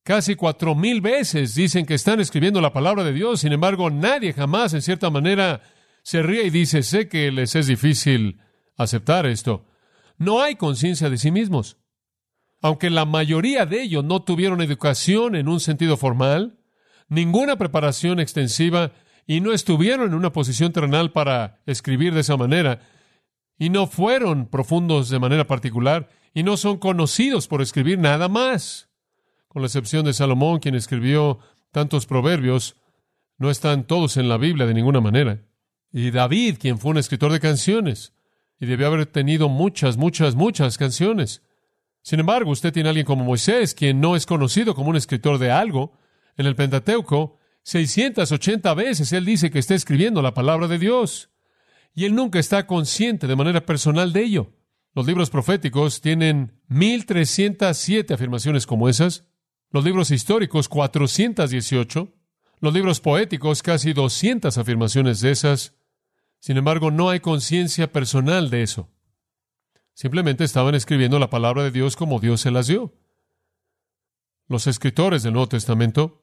Casi 0.03 0.35
cuatro 0.35 0.75
mil 0.75 1.01
veces 1.01 1.55
dicen 1.55 1.87
que 1.87 1.95
están 1.95 2.19
escribiendo 2.19 2.61
la 2.61 2.73
palabra 2.73 3.05
de 3.05 3.13
Dios, 3.13 3.41
sin 3.41 3.53
embargo, 3.53 3.89
nadie 3.91 4.33
jamás, 4.33 4.75
en 4.75 4.83
cierta 4.83 5.11
manera, 5.11 5.63
se 6.03 6.23
ríe 6.23 6.45
y 6.45 6.51
dice, 6.51 6.83
sé 6.83 7.09
que 7.09 7.31
les 7.31 7.55
es 7.55 7.69
difícil 7.69 8.41
aceptar 8.77 9.25
esto. 9.25 9.67
No 10.19 10.43
hay 10.43 10.57
conciencia 10.57 11.09
de 11.09 11.17
sí 11.17 11.31
mismos. 11.31 11.79
Aunque 12.65 12.89
la 12.89 13.05
mayoría 13.05 13.67
de 13.67 13.83
ellos 13.83 14.03
no 14.03 14.23
tuvieron 14.23 14.63
educación 14.63 15.37
en 15.37 15.49
un 15.49 15.61
sentido 15.61 15.99
formal, 15.99 16.61
ninguna 17.11 17.57
preparación 17.57 18.21
extensiva 18.21 18.93
y 19.27 19.43
no 19.43 19.53
estuvieron 19.53 20.09
en 20.09 20.15
una 20.15 20.33
posición 20.33 20.73
terrenal 20.73 21.13
para 21.13 21.61
escribir 21.67 22.15
de 22.15 22.21
esa 22.21 22.39
manera 22.39 22.81
y 23.59 23.69
no 23.69 23.87
fueron 23.87 24.47
profundos 24.47 25.11
de 25.11 25.19
manera 25.19 25.47
particular 25.47 26.09
y 26.33 26.43
no 26.43 26.57
son 26.57 26.79
conocidos 26.79 27.49
por 27.49 27.61
escribir 27.61 27.99
nada 27.99 28.31
más. 28.31 28.89
Con 29.49 29.61
la 29.61 29.67
excepción 29.67 30.07
de 30.07 30.15
Salomón, 30.15 30.59
quien 30.59 30.75
escribió 30.75 31.41
tantos 31.71 32.07
proverbios, 32.07 32.77
no 33.37 33.51
están 33.51 33.85
todos 33.85 34.17
en 34.17 34.31
la 34.31 34.39
Biblia 34.39 34.65
de 34.65 34.73
ninguna 34.73 35.03
manera. 35.03 35.43
Y 35.93 36.11
David, 36.11 36.57
quien 36.59 36.79
fue 36.79 36.93
un 36.93 36.97
escritor 36.97 37.31
de 37.31 37.41
canciones, 37.41 38.15
y 38.59 38.65
debió 38.65 38.87
haber 38.87 39.05
tenido 39.05 39.51
muchas, 39.51 39.99
muchas, 39.99 40.35
muchas 40.35 40.79
canciones. 40.79 41.43
Sin 42.05 42.21
embargo, 42.21 42.51
usted 42.51 42.71
tiene 42.71 42.91
a 42.91 42.91
alguien 42.91 43.07
como 43.07 43.25
Moisés, 43.25 43.75
quien 43.75 43.99
no 43.99 44.15
es 44.15 44.27
conocido 44.27 44.75
como 44.75 44.91
un 44.91 44.97
escritor 44.97 45.39
de 45.39 45.51
algo, 45.51 45.97
en 46.37 46.45
el 46.45 46.55
Pentateuco, 46.55 47.39
680 47.63 48.75
veces 48.75 49.11
él 49.15 49.25
dice 49.25 49.51
que 49.51 49.59
está 49.59 49.75
escribiendo 49.75 50.21
la 50.21 50.35
palabra 50.35 50.69
de 50.69 50.79
Dios. 50.79 51.31
Y 51.95 52.05
él 52.05 52.15
nunca 52.15 52.39
está 52.39 52.67
consciente 52.67 53.27
de 53.27 53.37
manera 53.37 53.65
personal 53.65 54.13
de 54.13 54.23
ello. 54.23 54.53
Los 54.95 55.07
libros 55.07 55.31
proféticos 55.31 56.03
tienen 56.03 56.61
1307 56.69 58.13
afirmaciones 58.13 58.67
como 58.67 58.91
esas. 58.91 59.25
Los 59.71 59.83
libros 59.83 60.11
históricos, 60.11 60.69
418. 60.69 62.13
Los 62.61 62.75
libros 62.75 63.01
poéticos, 63.01 63.63
casi 63.63 63.95
200 63.95 64.59
afirmaciones 64.59 65.23
de 65.23 65.31
esas. 65.31 65.75
Sin 66.39 66.59
embargo, 66.59 66.91
no 66.91 67.09
hay 67.09 67.21
conciencia 67.21 67.91
personal 67.91 68.51
de 68.51 68.63
eso. 68.63 68.91
Simplemente 69.95 70.45
estaban 70.45 70.75
escribiendo 70.75 71.19
la 71.19 71.31
palabra 71.31 71.63
de 71.63 71.71
Dios 71.71 71.97
como 71.97 72.21
Dios 72.21 72.41
se 72.41 72.51
las 72.51 72.67
dio. 72.67 72.93
Los 74.49 74.67
escritores 74.67 75.23
del 75.23 75.33
Nuevo 75.33 75.49
Testamento 75.49 76.23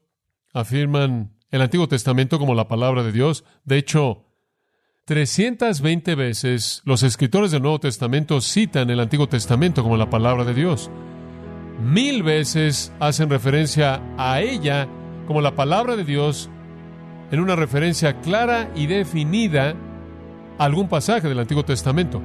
afirman 0.53 1.34
el 1.49 1.62
Antiguo 1.62 1.88
Testamento 1.88 2.38
como 2.38 2.53
la 2.53 2.67
palabra 2.67 3.03
de 3.03 3.12
Dios. 3.12 3.45
De 3.63 3.77
hecho, 3.77 4.25
320 5.05 6.15
veces 6.15 6.81
los 6.86 7.01
escritores 7.03 7.51
del 7.51 7.62
Nuevo 7.62 7.79
Testamento 7.79 8.41
citan 8.41 8.89
el 8.89 8.99
Antiguo 8.99 9.27
Testamento 9.27 9.84
como 9.84 9.97
la 9.97 10.10
palabra 10.10 10.43
de 10.43 10.53
Dios. 10.53 10.91
mil 11.79 12.21
veces 12.21 12.93
hacen 12.99 13.29
referencia 13.29 14.01
a 14.17 14.41
ella 14.41 14.88
como 15.25 15.41
la 15.41 15.55
palabra 15.55 15.95
de 15.95 16.03
Dios 16.03 16.49
en 17.31 17.39
una 17.39 17.55
referencia 17.55 18.19
clara 18.21 18.69
y 18.75 18.86
definida 18.86 19.75
a 20.60 20.65
algún 20.65 20.89
pasaje 20.89 21.27
del 21.27 21.39
Antiguo 21.39 21.65
Testamento. 21.65 22.21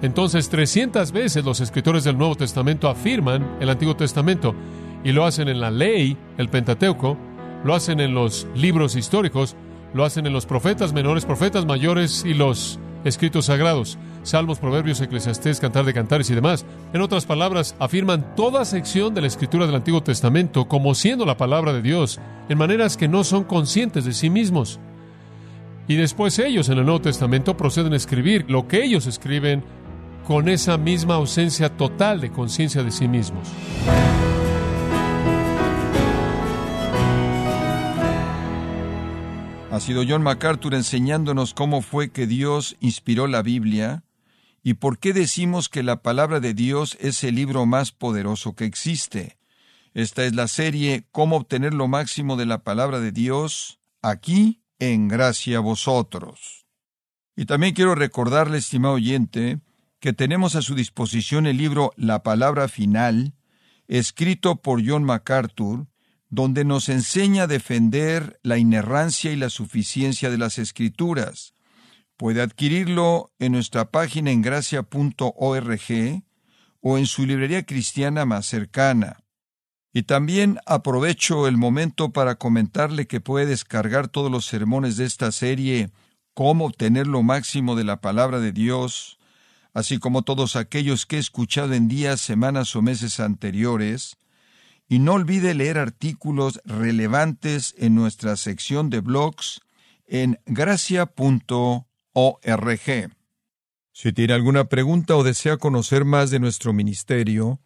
Entonces, 0.00 0.48
300 0.48 1.10
veces 1.10 1.44
los 1.44 1.60
escritores 1.60 2.04
del 2.04 2.16
Nuevo 2.16 2.36
Testamento 2.36 2.88
afirman 2.88 3.56
el 3.60 3.68
Antiguo 3.68 3.96
Testamento 3.96 4.54
y 5.02 5.12
lo 5.12 5.24
hacen 5.24 5.48
en 5.48 5.60
la 5.60 5.70
ley, 5.70 6.16
el 6.36 6.48
Pentateuco, 6.48 7.16
lo 7.64 7.74
hacen 7.74 7.98
en 8.00 8.14
los 8.14 8.46
libros 8.54 8.94
históricos, 8.94 9.56
lo 9.94 10.04
hacen 10.04 10.26
en 10.26 10.32
los 10.32 10.46
profetas 10.46 10.92
menores, 10.92 11.24
profetas 11.24 11.66
mayores 11.66 12.24
y 12.24 12.34
los 12.34 12.78
escritos 13.04 13.46
sagrados, 13.46 13.98
salmos, 14.22 14.58
proverbios, 14.58 15.00
eclesiastés, 15.00 15.60
cantar 15.60 15.84
de 15.84 15.94
cantares 15.94 16.30
y 16.30 16.34
demás. 16.34 16.64
En 16.92 17.00
otras 17.00 17.26
palabras, 17.26 17.74
afirman 17.78 18.34
toda 18.36 18.64
sección 18.64 19.14
de 19.14 19.22
la 19.22 19.26
escritura 19.26 19.66
del 19.66 19.74
Antiguo 19.74 20.02
Testamento 20.02 20.68
como 20.68 20.94
siendo 20.94 21.26
la 21.26 21.36
palabra 21.36 21.72
de 21.72 21.82
Dios, 21.82 22.20
en 22.48 22.58
maneras 22.58 22.96
que 22.96 23.08
no 23.08 23.24
son 23.24 23.44
conscientes 23.44 24.04
de 24.04 24.12
sí 24.12 24.30
mismos. 24.30 24.78
Y 25.86 25.96
después 25.96 26.38
ellos 26.38 26.68
en 26.68 26.78
el 26.78 26.84
Nuevo 26.84 27.00
Testamento 27.00 27.56
proceden 27.56 27.94
a 27.94 27.96
escribir 27.96 28.44
lo 28.48 28.68
que 28.68 28.84
ellos 28.84 29.06
escriben 29.06 29.64
con 30.28 30.50
esa 30.50 30.76
misma 30.76 31.14
ausencia 31.14 31.74
total 31.74 32.20
de 32.20 32.30
conciencia 32.30 32.82
de 32.82 32.90
sí 32.90 33.08
mismos. 33.08 33.48
Ha 39.70 39.80
sido 39.80 40.02
John 40.06 40.22
MacArthur 40.22 40.74
enseñándonos 40.74 41.54
cómo 41.54 41.80
fue 41.80 42.10
que 42.10 42.26
Dios 42.26 42.76
inspiró 42.80 43.26
la 43.26 43.40
Biblia 43.40 44.04
y 44.62 44.74
por 44.74 44.98
qué 44.98 45.14
decimos 45.14 45.70
que 45.70 45.82
la 45.82 46.02
palabra 46.02 46.40
de 46.40 46.52
Dios 46.52 46.98
es 47.00 47.24
el 47.24 47.36
libro 47.36 47.64
más 47.64 47.92
poderoso 47.92 48.54
que 48.54 48.66
existe. 48.66 49.38
Esta 49.94 50.26
es 50.26 50.34
la 50.34 50.46
serie 50.46 51.06
Cómo 51.10 51.36
obtener 51.36 51.72
lo 51.72 51.88
máximo 51.88 52.36
de 52.36 52.44
la 52.44 52.64
palabra 52.64 53.00
de 53.00 53.12
Dios, 53.12 53.78
aquí 54.02 54.60
en 54.78 55.08
Gracia 55.08 55.56
a 55.56 55.60
Vosotros. 55.60 56.66
Y 57.34 57.46
también 57.46 57.72
quiero 57.72 57.94
recordarle, 57.94 58.58
estimado 58.58 58.96
oyente, 58.96 59.60
que 60.00 60.12
tenemos 60.12 60.54
a 60.54 60.62
su 60.62 60.74
disposición 60.74 61.46
el 61.46 61.56
libro 61.56 61.92
La 61.96 62.22
Palabra 62.22 62.68
Final, 62.68 63.34
escrito 63.88 64.56
por 64.56 64.86
John 64.86 65.04
MacArthur, 65.04 65.86
donde 66.30 66.64
nos 66.64 66.88
enseña 66.88 67.44
a 67.44 67.46
defender 67.46 68.38
la 68.42 68.58
inerrancia 68.58 69.32
y 69.32 69.36
la 69.36 69.50
suficiencia 69.50 70.30
de 70.30 70.38
las 70.38 70.58
escrituras. 70.58 71.54
Puede 72.16 72.42
adquirirlo 72.42 73.32
en 73.38 73.52
nuestra 73.52 73.90
página 73.90 74.30
en 74.30 74.42
gracia.org 74.42 76.22
o 76.80 76.98
en 76.98 77.06
su 77.06 77.26
librería 77.26 77.64
cristiana 77.64 78.24
más 78.24 78.46
cercana. 78.46 79.20
Y 79.92 80.02
también 80.02 80.58
aprovecho 80.66 81.48
el 81.48 81.56
momento 81.56 82.10
para 82.12 82.34
comentarle 82.34 83.06
que 83.06 83.20
puede 83.20 83.46
descargar 83.46 84.08
todos 84.08 84.30
los 84.30 84.44
sermones 84.44 84.96
de 84.96 85.06
esta 85.06 85.32
serie 85.32 85.90
Cómo 86.34 86.66
obtener 86.66 87.08
lo 87.08 87.24
máximo 87.24 87.74
de 87.74 87.82
la 87.82 88.00
palabra 88.00 88.38
de 88.38 88.52
Dios, 88.52 89.17
así 89.78 89.98
como 89.98 90.22
todos 90.22 90.56
aquellos 90.56 91.06
que 91.06 91.16
he 91.16 91.20
escuchado 91.20 91.72
en 91.72 91.86
días, 91.86 92.20
semanas 92.20 92.74
o 92.74 92.82
meses 92.82 93.20
anteriores, 93.20 94.16
y 94.88 94.98
no 94.98 95.12
olvide 95.12 95.54
leer 95.54 95.78
artículos 95.78 96.60
relevantes 96.64 97.76
en 97.78 97.94
nuestra 97.94 98.36
sección 98.36 98.90
de 98.90 99.00
blogs 99.00 99.60
en 100.08 100.40
gracia.org. 100.46 101.06
Si 103.92 104.12
tiene 104.12 104.32
alguna 104.32 104.64
pregunta 104.64 105.14
o 105.14 105.22
desea 105.22 105.58
conocer 105.58 106.04
más 106.04 106.30
de 106.30 106.40
nuestro 106.40 106.72
ministerio, 106.72 107.60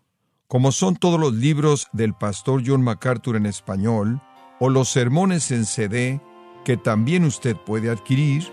como 0.49 0.71
son 0.71 0.97
todos 0.97 1.19
los 1.19 1.33
libros 1.33 1.89
del 1.95 2.13
pastor 2.13 2.63
John 2.67 2.83
MacArthur 2.83 3.37
en 3.37 3.47
español, 3.47 4.21
o 4.61 4.69
los 4.69 4.91
sermones 4.91 5.51
en 5.51 5.65
CD, 5.65 6.21
que 6.67 6.77
también 6.77 7.25
usted 7.25 7.57
puede 7.57 7.89
adquirir, 7.89 8.53